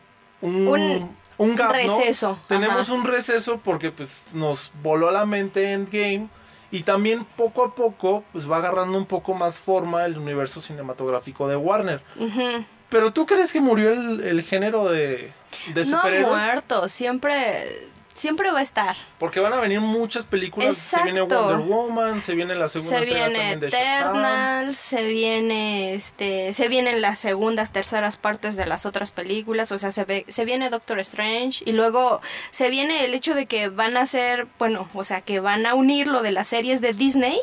Un, 0.42 0.68
Un 0.68 1.16
un 1.38 1.57
gap, 1.57 1.68
¿no? 1.68 1.72
receso, 1.98 2.38
Tenemos 2.48 2.90
un 2.90 3.04
receso 3.04 3.59
porque 3.64 3.90
pues 3.90 4.26
nos 4.35 4.70
voló 4.83 5.11
la 5.11 5.24
mente 5.24 5.72
Endgame. 5.72 6.28
Y 6.70 6.83
también 6.83 7.24
poco 7.37 7.64
a 7.64 7.74
poco 7.74 8.24
pues 8.33 8.50
va 8.50 8.57
agarrando 8.59 8.98
un 8.98 9.07
poco 9.07 9.35
más 9.35 9.61
forma 9.61 10.04
el 10.07 10.18
universo 10.18 10.61
cinematográfico 10.61 11.46
de 11.48 11.57
Warner. 11.57 12.00
Ujú. 12.18 12.64
Pero 12.94 13.12
¿tú 13.12 13.26
crees 13.26 13.52
que 13.52 13.61
murió 13.61 13.90
el, 13.90 14.20
el 14.22 14.42
género 14.44 14.88
de, 14.88 15.33
de 15.74 15.85
No 15.87 15.98
ha 15.98 16.02
superhéroes? 16.02 16.42
muerto, 16.44 16.88
siempre, 16.88 17.88
siempre 18.14 18.52
va 18.52 18.61
a 18.61 18.62
estar. 18.62 18.94
Porque 19.18 19.40
van 19.40 19.52
a 19.52 19.57
venir 19.57 19.80
muchas 19.80 20.26
películas. 20.26 20.76
Se 20.76 21.02
viene. 21.02 21.22
Wonder 21.22 21.57
Woman, 21.59 22.22
se 22.22 22.37
viene 22.37 22.54
la 22.54 22.68
segunda 22.68 22.98
Se 22.98 23.02
entrega 23.02 23.26
viene 23.26 23.38
también 23.40 23.61
de 23.61 23.70
Shazam. 23.70 24.74
Se 24.74 25.02
viene 25.02 25.94
este, 25.94 26.52
se 26.52 26.68
vienen 26.68 27.02
las 27.02 27.18
segundas, 27.18 27.72
terceras 27.72 28.16
partes 28.16 28.54
de 28.54 28.64
las 28.64 28.87
otras 28.87 29.11
películas, 29.11 29.72
o 29.72 29.78
sea, 29.78 29.90
se 29.90 30.04
ve, 30.04 30.24
se 30.28 30.44
viene 30.44 30.70
Doctor 30.70 31.00
Strange 31.00 31.64
y 31.66 31.72
luego 31.72 32.20
se 32.52 32.70
viene 32.70 33.04
el 33.04 33.12
hecho 33.14 33.35
de 33.35 33.46
que 33.46 33.70
van 33.70 33.96
a 33.96 34.02
hacer, 34.02 34.46
bueno, 34.61 34.88
o 34.94 35.02
sea, 35.02 35.20
que 35.20 35.40
van 35.40 35.66
a 35.66 35.74
unir 35.74 36.07
lo 36.07 36.22
de 36.22 36.30
las 36.30 36.46
series 36.46 36.80
de 36.80 36.92
Disney 36.92 37.40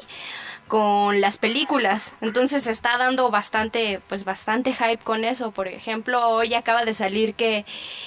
con 0.71 1.19
las 1.19 1.37
películas. 1.37 2.15
Entonces 2.21 2.63
se 2.63 2.71
está 2.71 2.97
dando 2.97 3.29
bastante, 3.29 3.99
pues 4.07 4.23
bastante 4.23 4.71
hype 4.71 5.03
con 5.03 5.25
eso. 5.25 5.51
Por 5.51 5.67
ejemplo, 5.67 6.29
hoy 6.29 6.53
acaba 6.53 6.85
de 6.85 6.93
salir 6.93 7.33
que 7.33 7.65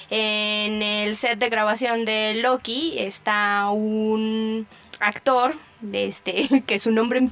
en 0.09 0.81
el 0.81 1.15
set 1.15 1.39
de 1.39 1.51
grabación 1.51 2.07
de 2.07 2.37
Loki 2.41 2.95
está 2.97 3.69
un 3.69 4.67
actor 4.99 5.55
este 5.93 6.63
que 6.67 6.79
su 6.79 6.91
nombre 6.91 7.29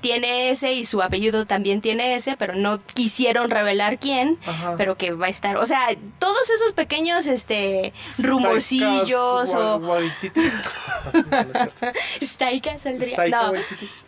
tiene 0.00 0.50
ese 0.50 0.72
y 0.72 0.84
su 0.84 1.02
apellido 1.02 1.46
también 1.46 1.80
tiene 1.80 2.14
ese, 2.14 2.36
pero 2.36 2.54
no 2.54 2.78
quisieron 2.94 3.50
revelar 3.50 3.98
quién, 3.98 4.38
Ajá. 4.46 4.74
pero 4.76 4.96
que 4.96 5.12
va 5.12 5.26
a 5.26 5.28
estar, 5.28 5.56
o 5.56 5.66
sea, 5.66 5.88
todos 6.18 6.50
esos 6.50 6.72
pequeños 6.74 7.26
este 7.26 7.92
rumorcillos 8.18 9.54
o. 9.54 9.82
Staika 12.22 12.78
saldría. 12.78 13.28
No. 13.28 13.52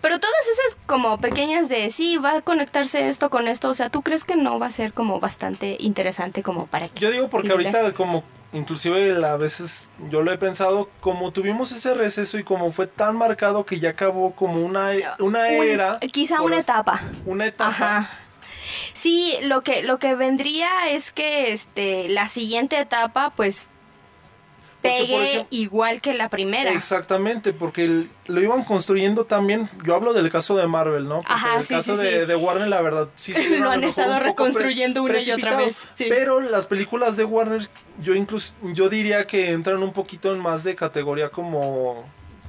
Pero 0.00 0.20
todas 0.20 0.48
esas 0.48 0.78
como 0.86 1.18
pequeñas 1.18 1.68
de 1.68 1.90
sí, 1.90 2.16
va 2.18 2.36
a 2.36 2.40
conectarse 2.42 3.08
esto 3.08 3.30
con 3.30 3.48
esto, 3.48 3.68
o 3.68 3.74
sea, 3.74 3.90
¿tú 3.90 4.02
crees 4.02 4.24
que 4.24 4.36
no 4.36 4.58
va 4.58 4.66
a 4.66 4.70
ser 4.70 4.92
como 4.92 5.20
bastante 5.20 5.76
interesante 5.80 6.42
como 6.42 6.66
para 6.66 6.88
que... 6.88 7.00
Yo 7.00 7.10
digo 7.10 7.28
porque 7.28 7.50
ahorita 7.50 7.92
como 7.92 8.22
inclusive 8.52 9.24
a 9.26 9.36
veces 9.36 9.90
yo 10.10 10.22
lo 10.22 10.32
he 10.32 10.38
pensado 10.38 10.88
como 11.00 11.30
tuvimos 11.32 11.70
ese 11.72 11.94
receso 11.94 12.38
y 12.38 12.44
como 12.44 12.72
fue 12.72 12.86
tan 12.86 13.16
marcado 13.16 13.64
que 13.66 13.78
ya 13.78 13.90
acabó 13.90 14.32
como 14.34 14.64
una 14.64 14.90
una 15.18 15.40
Un- 15.48 15.66
era 15.66 15.98
quizá 16.12 16.40
una 16.40 16.56
así- 16.56 16.64
etapa. 16.70 17.00
una 17.26 17.46
etapa 17.46 17.68
Ajá. 17.70 18.10
Sí, 18.92 19.34
lo 19.44 19.62
que, 19.62 19.82
lo 19.82 19.98
que 19.98 20.14
vendría 20.14 20.90
es 20.90 21.12
que 21.12 21.52
este, 21.52 22.08
la 22.08 22.28
siguiente 22.28 22.78
etapa, 22.78 23.32
pues, 23.34 23.68
pegue 24.82 25.32
ejemplo- 25.32 25.46
igual 25.50 26.00
que 26.00 26.14
la 26.14 26.28
primera. 26.28 26.72
Exactamente, 26.72 27.52
porque 27.52 27.84
el- 27.84 28.10
lo 28.26 28.40
iban 28.40 28.62
construyendo 28.64 29.24
también. 29.24 29.68
Yo 29.84 29.94
hablo 29.94 30.12
del 30.12 30.30
caso 30.30 30.56
de 30.56 30.66
Marvel, 30.66 31.08
¿no? 31.08 31.16
Porque 31.16 31.32
Ajá, 31.32 31.56
el 31.58 31.64
sí, 31.64 31.74
caso 31.74 31.96
sí, 31.96 32.02
de, 32.02 32.20
sí. 32.20 32.26
de 32.26 32.36
Warner, 32.36 32.68
la 32.68 32.80
verdad, 32.80 33.08
sí 33.16 33.32
Lo 33.60 33.70
han 33.70 33.82
estado 33.84 34.14
un 34.14 34.20
reconstruyendo 34.20 35.02
una 35.02 35.20
y 35.20 35.30
otra 35.32 35.56
vez. 35.56 35.88
Pero 36.08 36.40
las 36.40 36.66
películas 36.66 37.16
de 37.16 37.24
Warner, 37.24 37.68
yo 38.00 38.14
incluso, 38.14 38.54
yo 38.62 38.88
diría 38.88 39.26
que 39.26 39.50
entran 39.50 39.82
un 39.82 39.92
poquito 39.92 40.32
en 40.32 40.40
más 40.40 40.62
de 40.64 40.74
categoría 40.76 41.28
como, 41.30 42.04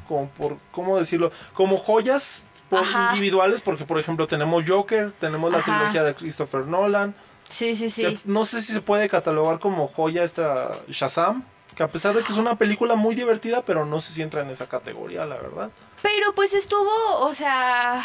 como 0.07 0.29
por, 0.29 0.57
¿cómo 0.71 0.97
decirlo? 0.97 1.31
Como 1.53 1.77
joyas 1.77 2.41
por 2.69 2.83
individuales, 3.09 3.61
porque 3.61 3.83
por 3.85 3.99
ejemplo 3.99 4.27
tenemos 4.27 4.63
Joker, 4.67 5.11
tenemos 5.19 5.51
la 5.51 5.57
Ajá. 5.57 5.77
trilogía 5.77 6.03
de 6.03 6.13
Christopher 6.13 6.65
Nolan. 6.67 7.15
Sí, 7.47 7.73
sí, 7.73 7.89
sí. 7.89 8.19
No 8.25 8.45
sé 8.45 8.61
si 8.61 8.73
se 8.73 8.81
puede 8.81 9.09
catalogar 9.09 9.57
como 9.57 9.87
joya 9.87 10.23
esta 10.23 10.75
Shazam, 10.87 11.43
que 11.79 11.83
a 11.83 11.87
pesar 11.87 12.13
de 12.13 12.23
que 12.23 12.33
es 12.33 12.37
una 12.37 12.55
película 12.57 12.95
muy 12.97 13.15
divertida, 13.15 13.61
pero 13.61 13.85
no 13.85 14.01
sé 14.01 14.11
si 14.11 14.21
entra 14.21 14.41
en 14.41 14.49
esa 14.49 14.67
categoría, 14.67 15.25
la 15.25 15.37
verdad. 15.37 15.69
Pero 16.01 16.35
pues 16.35 16.53
estuvo, 16.53 16.91
o 17.21 17.33
sea, 17.33 18.01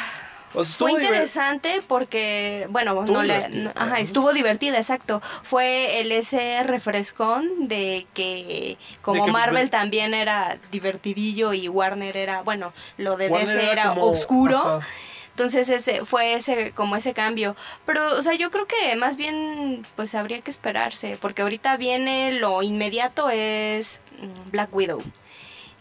estuvo 0.56 0.90
fue 0.90 1.02
interesante 1.02 1.82
porque, 1.88 2.68
bueno, 2.70 3.00
Estuvo 3.00 3.16
no 3.16 3.22
le, 3.24 3.48
no- 3.48 3.72
ajá, 3.74 3.98
estuvo 3.98 4.32
divertida, 4.32 4.76
exacto. 4.78 5.20
Fue 5.42 6.00
el 6.00 6.12
ese 6.12 6.62
refrescón 6.62 7.66
de 7.66 8.06
que 8.14 8.76
como 9.02 9.24
que- 9.26 9.32
Marvel 9.32 9.70
también 9.70 10.14
era 10.14 10.56
divertidillo 10.70 11.52
y 11.52 11.68
Warner 11.68 12.16
era, 12.16 12.42
bueno, 12.42 12.72
lo 12.96 13.16
de 13.16 13.26
Warner 13.28 13.48
DC 13.48 13.62
era 13.72 13.72
era, 13.72 13.88
como- 13.94 14.06
oscuro. 14.06 14.58
ajá. 14.58 14.86
Entonces 15.34 15.68
ese 15.68 16.04
fue 16.04 16.34
ese 16.34 16.70
como 16.72 16.94
ese 16.94 17.12
cambio, 17.12 17.56
pero 17.84 18.16
o 18.16 18.22
sea, 18.22 18.34
yo 18.34 18.52
creo 18.52 18.66
que 18.68 18.94
más 18.94 19.16
bien 19.16 19.84
pues 19.96 20.14
habría 20.14 20.40
que 20.42 20.50
esperarse, 20.52 21.18
porque 21.20 21.42
ahorita 21.42 21.76
viene 21.76 22.38
lo 22.38 22.62
inmediato 22.62 23.28
es 23.30 24.00
mm, 24.20 24.50
Black 24.52 24.72
Widow. 24.72 25.02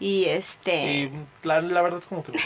Y 0.00 0.24
este 0.24 0.84
Y 0.84 1.12
la, 1.44 1.60
verdad 1.60 2.02
como 2.08 2.24
que 2.24 2.32
no. 2.32 2.38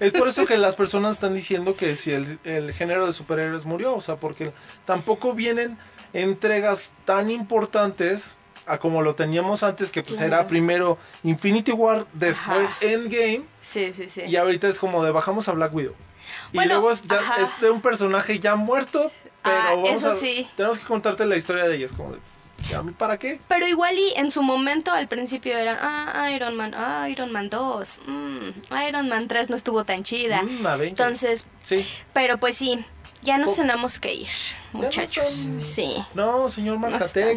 Es 0.00 0.12
por 0.12 0.26
eso 0.26 0.44
que 0.44 0.58
las 0.58 0.74
personas 0.74 1.14
están 1.14 1.34
diciendo 1.34 1.76
que 1.76 1.94
si 1.94 2.10
el, 2.10 2.40
el 2.42 2.72
género 2.72 3.06
de 3.06 3.12
superhéroes 3.12 3.64
murió, 3.64 3.94
o 3.94 4.00
sea, 4.00 4.16
porque 4.16 4.52
tampoco 4.84 5.34
vienen 5.34 5.78
entregas 6.12 6.92
tan 7.04 7.30
importantes 7.30 8.38
a 8.66 8.78
como 8.78 9.02
lo 9.02 9.14
teníamos 9.14 9.62
antes, 9.62 9.90
que 9.92 10.02
pues 10.02 10.18
Claro. 10.18 10.34
era 10.36 10.46
primero 10.46 10.98
Infinity 11.24 11.72
War, 11.72 12.06
después 12.12 12.76
Ajá. 12.76 12.86
Endgame, 12.86 13.42
sí, 13.60 13.92
sí, 13.94 14.08
sí. 14.08 14.22
y 14.26 14.36
ahorita 14.36 14.68
es 14.68 14.78
como 14.78 15.04
de 15.04 15.10
bajamos 15.10 15.48
a 15.48 15.52
Black 15.52 15.74
Widow. 15.74 15.94
Y 16.52 16.64
luego 16.64 16.90
es, 16.90 17.02
ya- 17.02 17.18
ajá. 17.18 17.40
es 17.42 17.60
de 17.60 17.70
un 17.70 17.80
personaje 17.82 18.38
ya 18.38 18.54
muerto, 18.56 19.10
pero 19.42 19.56
Ah, 19.56 19.70
vamos 19.74 19.90
eso 19.90 20.08
a- 20.10 20.14
sí. 20.14 20.46
tenemos 20.56 20.78
que 20.78 20.86
contarte 20.86 21.26
la 21.26 21.36
historia 21.36 21.64
de 21.64 21.76
ella. 21.76 21.84
Es 21.84 21.92
como 21.92 22.12
de, 22.12 22.18
¿y 22.70 22.74
¿a 22.74 22.82
mí 22.82 22.92
para 22.92 23.18
qué? 23.18 23.40
Pero 23.48 23.66
igual 23.66 23.98
y 23.98 24.12
en 24.16 24.30
su 24.30 24.42
momento 24.42 24.92
al 24.92 25.08
principio 25.08 25.58
era, 25.58 25.78
ah, 25.82 26.30
Iron 26.30 26.54
Man, 26.56 26.74
ah, 26.74 27.08
Iron 27.10 27.32
Man 27.32 27.50
2, 27.50 28.00
mm, 28.06 28.48
Iron 28.88 29.08
Man 29.08 29.28
3 29.28 29.50
no 29.50 29.56
estuvo 29.56 29.84
tan 29.84 30.04
chida. 30.04 30.42
Mm. 30.42 30.66
Entonces, 30.82 31.46
Sí. 31.62 31.86
pero 32.12 32.38
pues 32.38 32.56
sí, 32.56 32.84
ya 33.22 33.38
nos 33.38 33.54
tenemos 33.56 33.98
que 34.00 34.14
ir, 34.14 34.28
no 34.72 34.80
muchachos. 34.80 35.24
están- 35.30 35.60
Sí. 35.60 36.04
No, 36.14 36.48
señor 36.48 36.78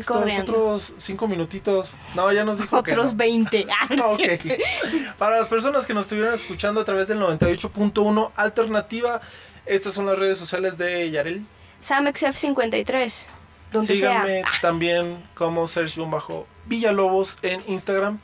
corriendo. 0.06 0.52
otros 0.52 0.94
cinco 0.98 1.28
minutitos. 1.28 1.94
No, 2.16 2.32
ya 2.32 2.44
nos 2.44 2.58
dijo 2.60 2.82
que 2.84 2.92
Otros 2.92 3.12
no. 3.14 3.18
20. 3.18 3.66
Ah, 3.72 3.88
no 3.96 4.18
es 4.18 4.36
Ok. 4.38 4.42
cierto. 4.42 4.64
Para 5.18 5.38
las 5.38 5.48
personas 5.48 5.86
que 5.86 5.94
nos 5.94 6.04
estuvieran 6.06 6.34
escuchando 6.34 6.82
a 6.82 6.86
través 6.86 7.08
del 7.08 7.20
98.1 7.20 8.32
Alternativa, 8.36 9.22
estas 9.66 9.94
son 9.94 10.06
las 10.08 10.18
redes 10.20 10.38
sociales 10.38 10.78
de 10.78 11.10
Yareli. 11.12 11.46
SamXF53. 11.84 13.28
Donde 13.72 13.96
Síganme 13.96 14.42
sea. 14.44 14.52
también 14.62 15.22
como 15.34 15.68
Sergio 15.68 16.08
Bajo 16.10 16.48
Villalobos 16.66 17.38
en 17.42 17.62
Instagram. 17.68 18.20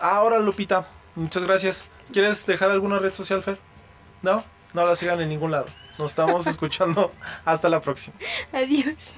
Ahora 0.00 0.38
Lupita, 0.38 0.86
muchas 1.14 1.44
gracias. 1.44 1.84
¿Quieres 2.12 2.44
dejar 2.46 2.70
alguna 2.70 2.98
red 2.98 3.12
social, 3.12 3.42
Fer? 3.42 3.58
¿No? 4.22 4.42
No 4.72 4.84
la 4.86 4.96
sigan 4.96 5.20
en 5.20 5.28
ningún 5.28 5.50
lado. 5.52 5.66
Nos 6.00 6.12
estamos 6.12 6.46
escuchando. 6.46 7.12
Hasta 7.44 7.68
la 7.68 7.78
próxima. 7.78 8.16
Adiós. 8.54 9.16